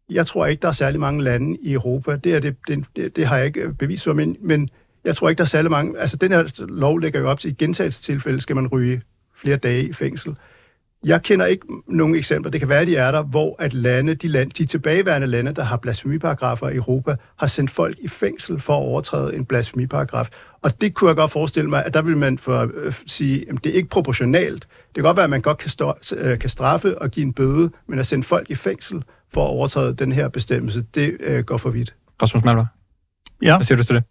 jeg 0.09 0.25
tror 0.25 0.45
ikke, 0.45 0.61
der 0.61 0.67
er 0.67 0.71
særlig 0.71 0.99
mange 0.99 1.23
lande 1.23 1.57
i 1.61 1.73
Europa. 1.73 2.15
Det, 2.15 2.33
er 2.33 2.39
det, 2.39 2.55
det, 2.67 3.15
det 3.15 3.25
har 3.25 3.37
jeg 3.37 3.45
ikke 3.45 3.61
øh, 3.61 3.73
bevis 3.73 4.03
for, 4.03 4.13
men, 4.13 4.37
men 4.41 4.69
jeg 5.03 5.15
tror 5.15 5.29
ikke, 5.29 5.37
der 5.37 5.43
er 5.43 5.47
særlig 5.47 5.71
mange... 5.71 5.99
Altså, 5.99 6.17
den 6.17 6.31
her 6.31 6.65
lov 6.67 6.99
lægger 6.99 7.19
jo 7.19 7.29
op 7.29 7.39
til, 7.39 7.47
at 7.47 7.51
i 7.51 7.55
gentagelsestilfælde 7.65 8.41
skal 8.41 8.55
man 8.55 8.67
ryge 8.67 9.01
flere 9.35 9.57
dage 9.57 9.83
i 9.83 9.93
fængsel. 9.93 10.35
Jeg 11.05 11.21
kender 11.21 11.45
ikke 11.45 11.65
nogen 11.87 12.15
eksempler, 12.15 12.51
det 12.51 12.61
kan 12.61 12.69
være, 12.69 12.85
de 12.85 12.95
er 12.95 13.11
der, 13.11 13.23
hvor 13.23 13.55
at 13.59 13.73
lande, 13.73 14.13
de, 14.13 14.27
land, 14.27 14.51
de 14.51 14.65
tilbageværende 14.65 15.27
lande, 15.27 15.51
der 15.51 15.63
har 15.63 15.77
blasfemiparagrafer 15.77 16.69
i 16.69 16.75
Europa, 16.75 17.15
har 17.35 17.47
sendt 17.47 17.71
folk 17.71 17.97
i 17.99 18.07
fængsel 18.07 18.59
for 18.59 18.73
at 18.73 18.81
overtræde 18.81 19.35
en 19.35 19.45
blasfemiparagraf. 19.45 20.29
Og 20.61 20.81
det 20.81 20.93
kunne 20.93 21.07
jeg 21.07 21.15
godt 21.15 21.31
forestille 21.31 21.69
mig, 21.69 21.85
at 21.85 21.93
der 21.93 22.01
vil 22.01 22.17
man 22.17 22.37
for 22.37 22.71
øh, 22.73 22.93
sige, 23.05 23.49
at 23.49 23.63
det 23.63 23.69
er 23.69 23.75
ikke 23.75 23.89
proportionalt. 23.89 24.61
Det 24.61 24.95
kan 24.95 25.03
godt 25.03 25.17
være, 25.17 25.23
at 25.23 25.29
man 25.29 25.41
godt 25.41 25.57
kan, 25.57 25.69
stå, 25.69 25.93
øh, 26.15 26.39
kan 26.39 26.49
straffe 26.49 27.01
og 27.01 27.11
give 27.11 27.25
en 27.25 27.33
bøde, 27.33 27.69
men 27.87 27.99
at 27.99 28.05
sende 28.05 28.23
folk 28.23 28.49
i 28.49 28.55
fængsel 28.55 29.03
for 29.33 29.43
at 29.43 29.49
overtræde 29.49 29.95
den 29.95 30.11
her 30.11 30.27
bestemmelse, 30.29 30.81
det 30.81 31.17
øh, 31.19 31.43
går 31.43 31.57
for 31.57 31.69
vidt. 31.69 31.95
Rasmus 32.21 32.43
Malvar, 32.43 32.67
ja. 33.41 33.57
hvad 33.57 33.65
siger 33.65 33.77
du 33.77 33.83
til 33.83 33.95
det? 33.95 34.03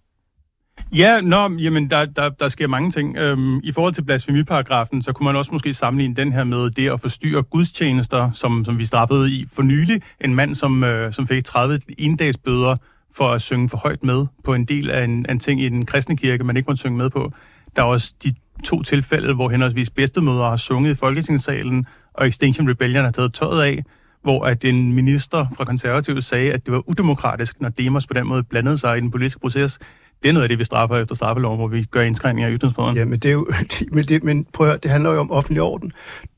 Ja, 0.93 1.21
nå, 1.21 1.51
jamen, 1.59 1.91
der, 1.91 2.05
der, 2.05 2.29
der 2.29 2.49
sker 2.49 2.67
mange 2.67 2.91
ting. 2.91 3.17
Øhm, 3.17 3.61
I 3.65 3.73
forhold 3.73 3.95
til 3.95 4.03
blasfemiparagrafen, 4.03 5.03
så 5.03 5.13
kunne 5.13 5.25
man 5.25 5.37
også 5.37 5.53
måske 5.53 5.75
sammenligne 5.75 6.15
den 6.15 6.33
her 6.33 6.45
med 6.45 6.71
det 6.71 6.91
at 6.91 7.01
forstyrre 7.01 7.43
gudstjenester, 7.43 8.31
som, 8.33 8.65
som 8.65 8.79
vi 8.79 8.87
straffede 8.87 9.31
i 9.31 9.47
for 9.53 9.63
nylig. 9.63 10.03
En 10.21 10.35
mand, 10.35 10.55
som, 10.55 10.85
øh, 10.85 11.13
som 11.13 11.27
fik 11.27 11.45
30 11.45 11.81
endagsbøder 11.99 12.77
for 13.15 13.29
at 13.29 13.43
synge 13.43 13.69
for 13.69 13.77
højt 13.77 14.03
med 14.03 14.27
på 14.45 14.55
en 14.55 14.65
del 14.65 14.91
af 14.91 15.05
en, 15.05 15.27
en 15.31 15.41
ting 15.41 15.63
i 15.63 15.69
den 15.69 15.87
kristne 15.87 16.17
kirke, 16.17 16.45
man 16.45 16.57
ikke 16.57 16.67
måtte 16.67 16.81
synge 16.81 16.99
med 16.99 17.11
på. 17.11 17.33
Der 17.77 17.83
er 17.83 17.87
også 17.87 18.15
de 18.25 18.35
to 18.65 18.83
tilfælde, 18.83 19.35
hvor 19.35 19.49
henholdsvis 19.49 19.91
bedstemøder 19.91 20.49
har 20.49 20.57
sunget 20.57 20.91
i 20.91 20.95
Folketingssalen, 20.95 21.87
og 22.15 22.29
Extinction 22.29 22.71
Rebellion 22.71 23.05
har 23.05 23.13
taget 23.13 23.35
tøjet 23.35 23.63
af, 23.63 23.85
hvor 24.27 24.45
at 24.45 24.65
en 24.65 24.93
minister 24.93 25.47
fra 25.57 25.65
konservativt 25.65 26.25
sagde, 26.25 26.53
at 26.53 26.67
det 26.67 26.75
var 26.75 26.83
udemokratisk, 26.87 27.61
når 27.61 27.69
Demos 27.69 28.07
på 28.07 28.15
den 28.15 28.27
måde 28.27 28.43
blandede 28.43 28.79
sig 28.79 28.99
i 28.99 29.01
den 29.01 29.11
politiske 29.11 29.41
proces. 29.41 29.79
Det 30.23 30.29
er 30.29 30.33
noget 30.33 30.43
af 30.43 30.49
det, 30.49 30.59
vi 30.59 30.65
straffer 30.65 30.97
efter 30.97 31.15
straffeloven, 31.15 31.59
hvor 31.59 31.69
vi 31.69 31.85
gør 31.85 32.03
indskrænkninger 32.03 32.53
af 32.53 32.59
ytringsfriheden. 32.59 32.97
Ja, 32.97 33.05
men, 33.05 33.19
det 33.19 33.29
er 33.29 33.33
jo, 33.33 33.49
men, 33.93 34.05
det, 34.05 34.25
men 34.25 34.45
prøv 34.45 34.67
at 34.67 34.71
høre, 34.71 34.79
det 34.83 34.91
handler 34.91 35.11
jo 35.11 35.21
om 35.21 35.31
offentlig 35.31 35.63
orden. 35.63 35.93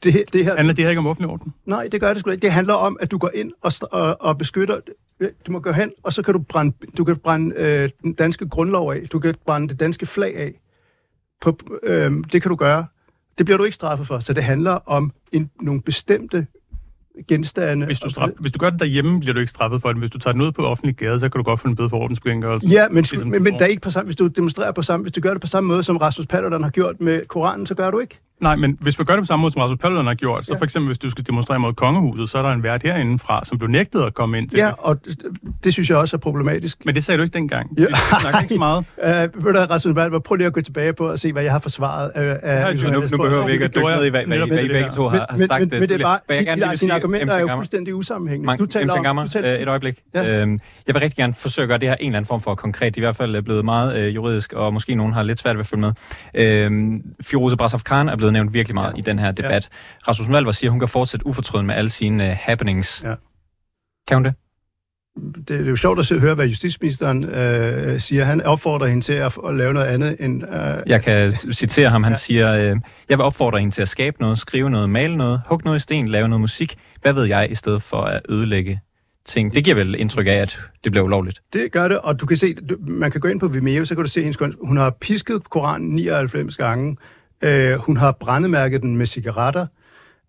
Det, 0.04 0.24
det 0.32 0.44
her, 0.44 0.56
handler 0.56 0.74
det 0.74 0.84
her 0.84 0.90
ikke 0.90 0.98
om 0.98 1.06
offentlig 1.06 1.30
orden? 1.30 1.54
Nej, 1.66 1.88
det 1.92 2.00
gør 2.00 2.12
det 2.12 2.20
sgu 2.20 2.30
ikke. 2.30 2.42
Det 2.42 2.52
handler 2.52 2.74
om, 2.74 2.96
at 3.00 3.10
du 3.10 3.18
går 3.18 3.30
ind 3.34 3.52
og, 3.62 3.72
og, 3.92 4.16
og 4.20 4.38
beskytter... 4.38 4.80
Du 5.46 5.52
må 5.52 5.60
gå 5.60 5.72
hen, 5.72 5.92
og 6.02 6.12
så 6.12 6.22
kan 6.22 6.34
du 6.34 6.40
brænde, 6.40 6.76
du 6.98 7.04
kan 7.04 7.16
brænde 7.16 7.54
øh, 7.56 7.88
den 8.02 8.12
danske 8.12 8.48
grundlov 8.48 8.92
af. 8.92 9.08
Du 9.12 9.18
kan 9.18 9.34
brænde 9.46 9.68
det 9.68 9.80
danske 9.80 10.06
flag 10.06 10.36
af. 10.36 10.52
På, 11.40 11.58
øh, 11.82 12.12
det 12.32 12.42
kan 12.42 12.48
du 12.48 12.56
gøre. 12.56 12.86
Det 13.38 13.46
bliver 13.46 13.58
du 13.58 13.64
ikke 13.64 13.74
straffet 13.74 14.06
for. 14.06 14.18
Så 14.18 14.32
det 14.32 14.44
handler 14.44 14.78
om 14.86 15.12
en, 15.32 15.50
nogle 15.60 15.82
bestemte 15.82 16.46
genstande. 17.28 17.86
Hvis 17.86 18.00
du, 18.00 18.10
straf, 18.10 18.28
hvis 18.38 18.52
du 18.52 18.58
gør 18.58 18.70
det 18.70 18.80
derhjemme, 18.80 19.20
bliver 19.20 19.34
du 19.34 19.40
ikke 19.40 19.50
straffet 19.50 19.82
for 19.82 19.88
det. 19.88 19.98
Hvis 19.98 20.10
du 20.10 20.18
tager 20.18 20.32
det 20.34 20.40
ud 20.40 20.52
på 20.52 20.66
offentlig 20.66 20.96
gade, 20.96 21.20
så 21.20 21.28
kan 21.28 21.38
du 21.38 21.42
godt 21.42 21.60
få 21.60 21.68
en 21.68 21.76
bøde 21.76 21.90
for 21.90 21.96
ordensbekendtgørelse. 21.96 22.66
Ja, 22.66 22.88
men, 22.88 22.96
ligesom 22.96 23.28
men, 23.28 23.42
men 23.42 23.54
der 23.58 23.64
er 23.64 23.68
ikke 23.68 23.82
på 23.82 23.90
samme, 23.90 24.06
hvis 24.06 24.16
du 24.16 24.26
demonstrerer 24.26 24.72
på 24.72 24.82
samme, 24.82 25.04
hvis 25.04 25.12
du 25.12 25.20
gør 25.20 25.32
det 25.32 25.40
på 25.40 25.46
samme 25.46 25.68
måde, 25.68 25.82
som 25.82 25.96
Rasmus 25.96 26.26
Paludan 26.26 26.62
har 26.62 26.70
gjort 26.70 27.00
med 27.00 27.26
Koranen, 27.26 27.66
så 27.66 27.74
gør 27.74 27.90
du 27.90 27.98
ikke. 27.98 28.20
Nej, 28.40 28.56
men 28.56 28.78
hvis 28.80 28.98
man 28.98 29.06
gør 29.06 29.14
det 29.14 29.22
på 29.22 29.26
samme 29.26 29.40
måde, 29.40 29.52
som 29.52 29.62
Rasmus 29.62 29.78
Paludan 29.78 30.06
har 30.06 30.14
gjort, 30.14 30.46
så 30.46 30.52
ja. 30.52 30.58
for 30.58 30.64
eksempel, 30.64 30.86
hvis 30.86 30.98
du 30.98 31.10
skal 31.10 31.26
demonstrere 31.26 31.58
mod 31.58 31.72
kongehuset, 31.72 32.30
så 32.30 32.38
er 32.38 32.42
der 32.42 32.50
en 32.50 32.62
vært 32.62 32.82
herinde 32.82 33.18
fra, 33.18 33.44
som 33.44 33.58
blev 33.58 33.70
nægtet 33.70 34.02
at 34.02 34.14
komme 34.14 34.38
ind 34.38 34.48
til 34.48 34.58
Ja, 34.58 34.66
det. 34.66 34.74
og 34.78 35.00
det 35.64 35.72
synes 35.72 35.90
jeg 35.90 35.98
også 35.98 36.16
er 36.16 36.18
problematisk. 36.18 36.84
Men 36.84 36.94
det 36.94 37.04
sagde 37.04 37.18
du 37.18 37.22
ikke 37.22 37.34
dengang. 37.34 37.78
Ja. 37.78 37.86
Vi 37.86 37.92
snakker 38.20 38.40
ikke 38.40 38.54
så 38.54 38.58
meget. 38.58 38.84
Uh, 39.36 39.44
ved 39.44 39.52
du, 39.52 39.60
Rasmus 39.70 39.94
Paludan, 39.94 40.22
prøv 40.22 40.36
lige 40.36 40.46
at 40.46 40.52
gå 40.52 40.60
tilbage 40.60 40.92
på 40.92 41.08
og 41.08 41.18
se, 41.18 41.32
hvad 41.32 41.42
jeg 41.42 41.52
har 41.52 41.58
forsvaret. 41.58 42.10
Uh, 42.16 42.22
ja, 42.22 42.72
nu, 42.72 43.00
nu 43.00 43.22
behøver 43.22 43.46
vi 43.46 43.52
ikke 43.52 43.64
at 43.64 43.74
dykke 43.74 43.88
ned 43.88 44.04
i, 44.04 44.08
hvad, 44.08 44.24
hvad, 44.24 44.38
hvad 44.38 44.64
I 44.64 44.68
begge 44.68 44.90
to 44.96 45.08
har, 45.08 45.26
har 45.30 45.46
sagt. 45.46 45.60
Men, 45.60 45.80
men 45.80 45.88
det 45.88 45.90
er 45.90 46.18
bare, 46.58 46.76
dine 46.76 46.94
argumenter 46.94 47.34
er 47.34 47.40
jo 47.40 47.48
fuldstændig 47.54 47.94
usammenhængende. 47.94 48.56
Du 48.56 48.66
taler 48.66 49.08
om... 49.08 49.16
Du 49.16 49.28
taler, 49.28 49.62
et 49.62 49.68
øjeblik. 49.68 50.02
Ja. 50.14 50.42
Øhm, 50.42 50.58
jeg 50.86 50.94
vil 50.94 51.00
rigtig 51.00 51.16
gerne 51.16 51.34
forsøge 51.34 51.64
at 51.64 51.68
gøre 51.68 51.78
det 51.78 51.88
her 51.88 51.96
en 51.96 52.06
eller 52.06 52.16
anden 52.16 52.26
form 52.26 52.40
for 52.40 52.54
konkret. 52.54 52.96
I 52.96 53.00
hvert 53.00 53.16
fald 53.16 53.34
er 53.34 53.40
blevet 53.40 53.64
meget 53.64 53.98
øh, 53.98 54.14
juridisk, 54.14 54.52
og 54.52 54.72
måske 54.72 54.94
nogen 54.94 55.12
har 55.12 55.22
lidt 55.22 55.38
svært 55.38 55.56
ved 55.56 55.60
at 55.60 55.66
følge 55.66 55.80
med. 55.80 55.92
Øhm, 56.34 57.02
Firoze 57.20 57.56
Brasov 57.56 57.80
Khan 57.80 58.08
er 58.08 58.16
blevet 58.16 58.27
nævnt 58.32 58.52
virkelig 58.52 58.74
meget 58.74 58.92
ja. 58.92 58.98
i 58.98 59.00
den 59.00 59.18
her 59.18 59.32
debat. 59.32 59.68
Ja. 59.72 60.08
Rasmus 60.10 60.28
Malvar 60.28 60.52
siger, 60.52 60.68
at 60.68 60.72
hun 60.72 60.80
kan 60.80 60.88
fortsætte 60.88 61.26
ufortrøden 61.26 61.66
med 61.66 61.74
alle 61.74 61.90
sine 61.90 62.26
uh, 62.26 62.36
happenings. 62.36 63.02
Ja. 63.04 63.14
Kan 64.08 64.16
hun 64.16 64.24
det? 64.24 64.34
det, 65.48 65.60
er 65.60 65.70
jo 65.70 65.76
sjovt 65.76 65.98
at 65.98 66.06
se, 66.06 66.18
høre, 66.18 66.34
hvad 66.34 66.46
justitsministeren 66.46 67.24
øh, 67.24 68.00
siger. 68.00 68.24
Han 68.24 68.42
opfordrer 68.42 68.86
hende 68.86 69.04
til 69.04 69.12
at, 69.12 69.38
at 69.48 69.54
lave 69.54 69.74
noget 69.74 69.86
andet 69.86 70.16
end... 70.20 70.42
Øh, 70.42 70.82
jeg 70.86 71.02
kan 71.02 71.32
citere 71.52 71.90
ham. 71.90 72.02
Han 72.02 72.12
ja. 72.12 72.16
siger, 72.16 72.52
øh, 72.54 72.76
jeg 73.08 73.18
vil 73.18 73.20
opfordre 73.20 73.58
hende 73.58 73.74
til 73.74 73.82
at 73.82 73.88
skabe 73.88 74.16
noget, 74.20 74.38
skrive 74.38 74.70
noget, 74.70 74.90
male 74.90 75.16
noget, 75.16 75.40
hugge 75.46 75.64
noget 75.64 75.76
i 75.78 75.80
sten, 75.80 76.08
lave 76.08 76.28
noget 76.28 76.40
musik. 76.40 76.76
Hvad 77.02 77.12
ved 77.12 77.24
jeg, 77.24 77.50
i 77.50 77.54
stedet 77.54 77.82
for 77.82 78.00
at 78.00 78.20
ødelægge 78.28 78.80
ting. 79.24 79.54
Det 79.54 79.64
giver 79.64 79.76
vel 79.76 79.94
indtryk 79.98 80.26
af, 80.26 80.32
at 80.32 80.60
det 80.84 80.92
bliver 80.92 81.04
ulovligt. 81.04 81.40
Det 81.52 81.72
gør 81.72 81.88
det, 81.88 81.98
og 81.98 82.20
du 82.20 82.26
kan 82.26 82.36
se, 82.36 82.54
man 82.80 83.10
kan 83.10 83.20
gå 83.20 83.28
ind 83.28 83.40
på 83.40 83.48
Vimeo, 83.48 83.84
så 83.84 83.94
kan 83.94 84.04
du 84.04 84.10
se 84.10 84.20
hendes 84.20 84.36
kunst. 84.36 84.58
Hun 84.62 84.76
har 84.76 84.90
pisket 85.00 85.50
Koranen 85.50 85.88
99 85.88 86.56
gange. 86.56 86.96
Øh, 87.42 87.74
hun 87.74 87.96
har 87.96 88.12
brændemærket 88.12 88.82
den 88.82 88.96
med 88.96 89.06
cigaretter, 89.06 89.66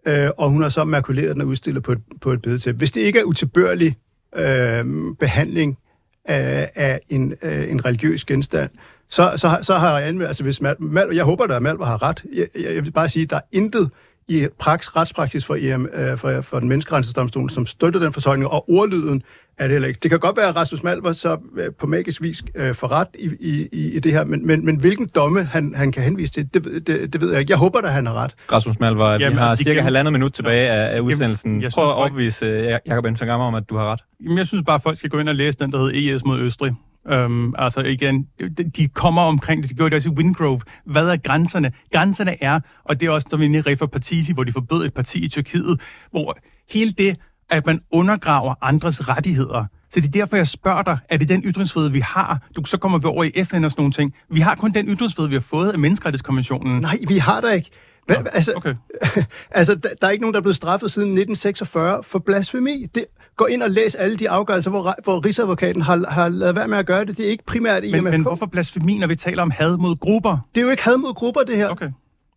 øh, 0.08 0.30
og 0.38 0.50
hun 0.50 0.62
har 0.62 0.70
så 0.70 0.84
makuleret 0.84 1.34
den 1.34 1.42
og 1.42 1.48
udstillet 1.48 1.84
på 1.84 1.92
et, 1.92 2.02
på 2.22 2.32
et 2.32 2.42
bedetæppe. 2.42 2.78
Hvis 2.78 2.92
det 2.92 3.02
ikke 3.02 3.20
er 3.20 3.24
utilbørlig 3.24 3.98
øh, 4.36 4.86
behandling 5.20 5.78
af, 6.26 6.72
af 6.76 7.00
en, 7.10 7.36
øh, 7.42 7.72
en 7.72 7.86
religiøs 7.86 8.26
genstand, 8.26 8.70
så, 9.10 9.34
så, 9.36 9.60
så 9.62 9.78
har 9.78 10.00
jeg 10.00 10.08
anmeldt, 10.08 10.28
altså 10.28 10.44
hvis 10.44 10.62
Mal, 10.62 10.76
Mal, 10.80 11.10
jeg 11.16 11.24
håber 11.24 11.48
da, 11.48 11.56
at 11.56 11.62
Malvar 11.62 11.86
har 11.86 12.04
ret. 12.04 12.24
Jeg, 12.34 12.48
jeg 12.56 12.86
vil 12.86 12.92
bare 12.92 13.10
sige, 13.10 13.24
at 13.24 13.30
der 13.30 13.36
er 13.36 13.42
intet 13.52 13.90
i 14.30 14.48
praks, 14.60 14.96
retspraksis 14.96 15.46
for, 15.46 15.58
EM, 15.60 15.90
øh, 15.94 16.18
for, 16.18 16.42
for 16.42 16.60
den 16.60 16.70
menneskerettighedsdomstol, 16.70 17.50
som 17.50 17.66
støtter 17.66 18.00
den 18.00 18.14
fortolkning, 18.14 18.52
og 18.52 18.70
ordlyden 18.70 19.24
er 19.58 19.64
det 19.64 19.72
heller 19.72 19.88
ikke. 19.88 20.00
Det 20.04 20.12
kan 20.12 20.20
godt 20.20 20.38
være, 20.38 20.48
at 20.48 20.56
Rasmus 20.56 20.84
Malvar 20.84 21.14
så 21.14 21.38
øh, 21.58 21.74
på 21.80 21.88
magisk 21.88 22.22
vis 22.22 22.44
øh, 22.56 22.76
får 22.76 22.92
ret 22.92 23.08
i, 23.20 23.30
i, 23.72 23.96
i 23.96 24.00
det 24.00 24.12
her, 24.12 24.24
men, 24.24 24.48
men, 24.48 24.66
men 24.66 24.80
hvilken 24.80 25.10
domme 25.16 25.44
han, 25.44 25.74
han 25.76 25.92
kan 25.92 26.04
henvise 26.04 26.34
til, 26.34 26.54
det, 26.54 26.88
det, 26.88 27.14
det 27.14 27.22
ved 27.22 27.32
jeg 27.32 27.40
ikke. 27.40 27.52
Jeg 27.52 27.58
håber 27.58 27.80
at 27.80 27.94
han 27.94 28.06
har 28.06 28.14
ret. 28.14 28.36
Rasmus 28.52 28.80
Malvar, 28.80 29.18
vi 29.18 29.24
har 29.24 29.50
altså, 29.50 29.64
cirka 29.64 29.82
halvandet 29.82 30.14
minut 30.14 30.34
tilbage 30.34 30.70
af, 30.70 30.96
af 30.96 31.00
udsendelsen. 31.00 31.52
Jamen, 31.52 31.72
Prøv 31.72 31.88
at 31.88 31.94
overbevise 31.94 32.60
uh, 32.60 32.66
Jacob 32.88 33.06
Entengammer 33.06 33.48
om, 33.48 33.56
at 33.56 33.70
du 33.70 33.78
har 33.78 33.92
ret. 33.92 34.00
Jamen, 34.24 34.38
jeg 34.38 34.48
synes 34.48 34.64
bare, 34.66 34.76
at 34.76 34.82
folk 34.82 34.98
skal 34.98 35.10
gå 35.10 35.20
ind 35.20 35.30
og 35.30 35.36
læse 35.36 35.60
den, 35.60 35.72
der 35.72 35.78
hedder 35.78 36.16
ES 36.16 36.26
mod 36.26 36.40
Østrig. 36.40 36.76
Øhm, 37.08 37.54
altså 37.58 37.80
igen, 37.80 38.28
de, 38.76 38.88
kommer 38.88 39.22
omkring 39.22 39.62
det, 39.64 39.70
de 39.70 39.76
gjorde 39.76 39.90
det 39.90 39.96
også 39.96 40.10
i 40.10 40.14
Windgrove. 40.14 40.62
Hvad 40.86 41.08
er 41.08 41.18
grænserne? 41.18 41.72
Grænserne 41.92 42.44
er, 42.44 42.60
og 42.84 43.00
det 43.00 43.08
er 43.08 43.12
også, 43.12 43.28
der 43.32 43.38
vi 43.38 43.72
er 43.72 43.76
for 43.76 43.86
Partisi, 43.86 44.34
hvor 44.34 44.44
de 44.44 44.52
forbød 44.52 44.86
et 44.86 44.94
parti 44.94 45.26
i 45.26 45.30
Tyrkiet, 45.30 45.82
hvor 46.12 46.38
hele 46.70 46.92
det, 46.92 47.18
at 47.50 47.66
man 47.66 47.82
undergraver 47.92 48.56
andres 48.62 49.10
rettigheder, 49.10 49.66
så 49.90 50.00
det 50.00 50.08
er 50.08 50.12
derfor, 50.12 50.36
jeg 50.36 50.48
spørger 50.48 50.84
dig, 50.84 50.98
er 51.10 51.18
det 51.18 51.30
den 51.30 51.44
ytringsfrihed, 51.44 51.90
vi 51.90 52.00
har? 52.00 52.48
Du, 52.56 52.66
så 52.66 52.78
kommer 52.78 52.98
vi 52.98 53.06
over 53.06 53.24
i 53.24 53.44
FN 53.44 53.64
og 53.64 53.72
sådan 53.72 53.82
nogle 53.82 53.92
ting. 53.92 54.14
Vi 54.30 54.40
har 54.40 54.56
kun 54.56 54.72
den 54.72 54.88
ytringsfrihed, 54.88 55.30
vi 55.30 55.36
har 55.36 55.42
fået 55.42 55.72
af 55.72 55.80
menneskerettighedskonventionen. 55.80 56.82
Nej, 56.82 56.98
vi 57.08 57.18
har 57.18 57.42
der 57.42 57.52
ikke. 57.52 57.70
Hva, 58.10 58.20
ja, 58.20 58.30
altså, 58.34 58.54
okay. 58.56 58.76
altså 59.52 59.76
der, 59.76 59.90
der 60.02 60.08
er 60.08 60.12
ikke 60.12 60.22
nogen, 60.22 60.34
der 60.34 60.40
er 60.40 60.42
blevet 60.42 60.56
straffet 60.56 60.92
siden 60.92 61.08
1946 61.08 62.04
for 62.04 62.20
blasfemi. 62.20 62.86
Det, 62.96 63.06
gå 63.38 63.46
ind 63.46 63.64
og 63.64 63.70
læs 63.72 63.96
alle 63.96 64.18
de 64.18 64.30
afgørelser, 64.30 64.70
hvor, 64.70 64.96
hvor 65.04 65.26
Rigsadvokaten 65.26 65.82
har, 65.82 66.06
har 66.10 66.30
lavet 66.30 66.56
være 66.56 66.68
med 66.68 66.78
at 66.78 66.86
gøre 66.86 67.06
det. 67.06 67.18
Det 67.18 67.26
er 67.26 67.30
ikke 67.30 67.46
primært 67.46 67.84
i 67.84 67.92
men, 67.92 68.04
men 68.04 68.22
hvorfor 68.22 68.46
blasfemi, 68.46 68.98
når 68.98 69.08
vi 69.08 69.16
taler 69.16 69.42
om 69.42 69.52
had 69.52 69.78
mod 69.78 69.96
grupper? 69.96 70.38
Det 70.56 70.62
er 70.62 70.66
jo 70.66 70.72
ikke 70.72 70.84
had 70.84 70.98
mod 70.98 71.14
grupper, 71.14 71.42
det 71.42 71.58
her. 71.58 71.68
Okay. 71.68 71.90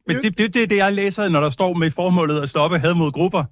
Men 0.06 0.16
det 0.16 0.24
er 0.24 0.30
det, 0.30 0.54
det, 0.54 0.70
det, 0.70 0.76
jeg 0.76 0.92
læser, 0.92 1.28
når 1.28 1.40
der 1.40 1.50
står 1.50 1.74
med 1.74 1.90
formålet 1.90 2.40
at 2.40 2.48
stoppe 2.48 2.78
had 2.78 2.94
mod 2.94 3.12
grupper. 3.12 3.44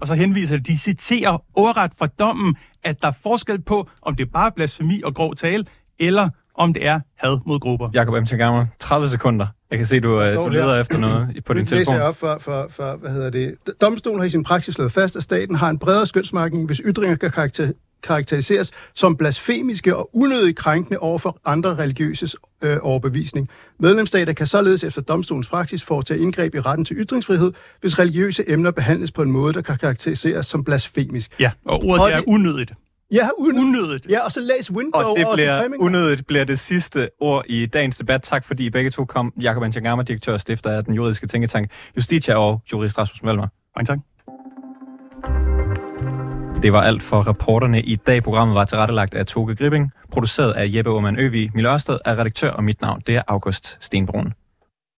Og 0.00 0.06
så 0.06 0.14
henviser 0.14 0.56
de, 0.56 0.62
de 0.62 0.78
citerer 0.78 1.42
ordret 1.54 1.92
fra 1.98 2.06
dommen, 2.06 2.56
at 2.82 3.02
der 3.02 3.08
er 3.08 3.12
forskel 3.22 3.62
på, 3.62 3.88
om 4.02 4.14
det 4.14 4.26
er 4.26 4.30
bare 4.30 4.52
blasfemi 4.52 5.02
og 5.04 5.14
grov 5.14 5.36
tale, 5.36 5.64
eller 5.98 6.28
om 6.60 6.72
det 6.72 6.86
er 6.86 7.00
had 7.16 7.38
mod 7.46 7.60
grupper. 7.60 7.90
Jakob 7.94 8.14
M. 8.22 8.36
Gammer, 8.36 8.66
30 8.78 9.08
sekunder. 9.08 9.46
Jeg 9.70 9.78
kan 9.78 9.86
se, 9.86 10.00
du, 10.00 10.22
øh, 10.22 10.34
du 10.34 10.48
leder 10.48 10.80
efter 10.80 10.98
noget 10.98 11.44
på 11.46 11.54
din 11.54 11.66
telefon. 11.66 11.94
Jeg 11.94 12.02
op 12.02 12.16
for, 12.16 12.38
for, 12.40 12.66
for, 12.70 12.96
hvad 12.96 13.10
hedder 13.10 13.30
det. 13.30 13.54
Domstolen 13.80 14.20
har 14.20 14.26
i 14.26 14.30
sin 14.30 14.44
praksis 14.44 14.74
slået 14.74 14.92
fast, 14.92 15.16
at 15.16 15.22
staten 15.22 15.56
har 15.56 15.70
en 15.70 15.78
bredere 15.78 16.06
skønsmarkering, 16.06 16.66
hvis 16.66 16.80
ytringer 16.84 17.16
kan 17.16 17.30
karakter, 17.30 17.72
karakteriseres 18.02 18.70
som 18.94 19.16
blasfemiske 19.16 19.96
og 19.96 20.10
unødigt 20.12 20.56
krænkende 20.56 20.98
over 20.98 21.18
for 21.18 21.40
andre 21.44 21.76
religiøse 21.76 22.36
øh, 22.62 22.76
overbevisning. 22.82 23.48
Medlemsstater 23.78 24.32
kan 24.32 24.46
således 24.46 24.84
efter 24.84 25.02
domstolens 25.02 25.48
praksis 25.48 25.82
foretage 25.82 26.20
indgreb 26.20 26.54
i 26.54 26.60
retten 26.60 26.84
til 26.84 26.96
ytringsfrihed, 26.96 27.52
hvis 27.80 27.98
religiøse 27.98 28.50
emner 28.50 28.70
behandles 28.70 29.12
på 29.12 29.22
en 29.22 29.30
måde, 29.30 29.52
der 29.52 29.62
kan 29.62 29.78
karakteriseres 29.78 30.46
som 30.46 30.64
blasfemisk. 30.64 31.40
Ja, 31.40 31.50
og 31.64 31.84
ordet 31.84 32.02
og 32.02 32.10
det, 32.10 32.16
er 32.16 32.22
unødigt. 32.26 32.72
Ja, 33.12 33.28
unødigt. 33.38 33.60
unødigt. 33.60 34.06
Ja, 34.10 34.20
og 34.24 34.32
så 34.32 34.40
læs 34.40 34.70
Window 34.70 35.02
og 35.02 35.18
det 35.18 35.26
bliver 35.34 35.68
unødigt 35.78 36.26
bliver 36.26 36.44
det 36.44 36.58
sidste 36.58 37.08
ord 37.20 37.44
i 37.48 37.66
dagens 37.66 37.96
debat. 37.96 38.22
Tak 38.22 38.44
fordi 38.44 38.66
I 38.66 38.70
begge 38.70 38.90
to 38.90 39.04
kom. 39.04 39.32
Jakob 39.40 39.62
Anchangama, 39.62 40.02
direktør 40.02 40.32
og 40.32 40.40
stifter 40.40 40.70
af 40.70 40.84
den 40.84 40.94
juridiske 40.94 41.26
tænketank 41.26 41.66
Justitia 41.96 42.34
og 42.34 42.62
jurist 42.72 42.98
Rasmus 42.98 43.22
Melmer. 43.22 43.46
Mange 43.76 43.86
tak. 43.86 43.98
Det 46.62 46.72
var 46.72 46.82
alt 46.82 47.02
for 47.02 47.28
reporterne 47.28 47.82
i 47.82 47.96
dag. 47.96 48.22
Programmet 48.22 48.54
var 48.54 48.64
tilrettelagt 48.64 49.14
af 49.14 49.26
Toge 49.26 49.56
Gripping, 49.56 49.92
produceret 50.10 50.52
af 50.52 50.66
Jeppe 50.68 50.90
Aumann 50.90 51.18
Øvig. 51.18 51.50
Mille 51.54 51.72
Ørsted 51.72 51.98
er 52.04 52.18
redaktør, 52.18 52.50
og 52.50 52.64
mit 52.64 52.80
navn 52.80 53.02
det 53.06 53.16
er 53.16 53.22
August 53.28 53.76
Stenbrun. 53.80 54.32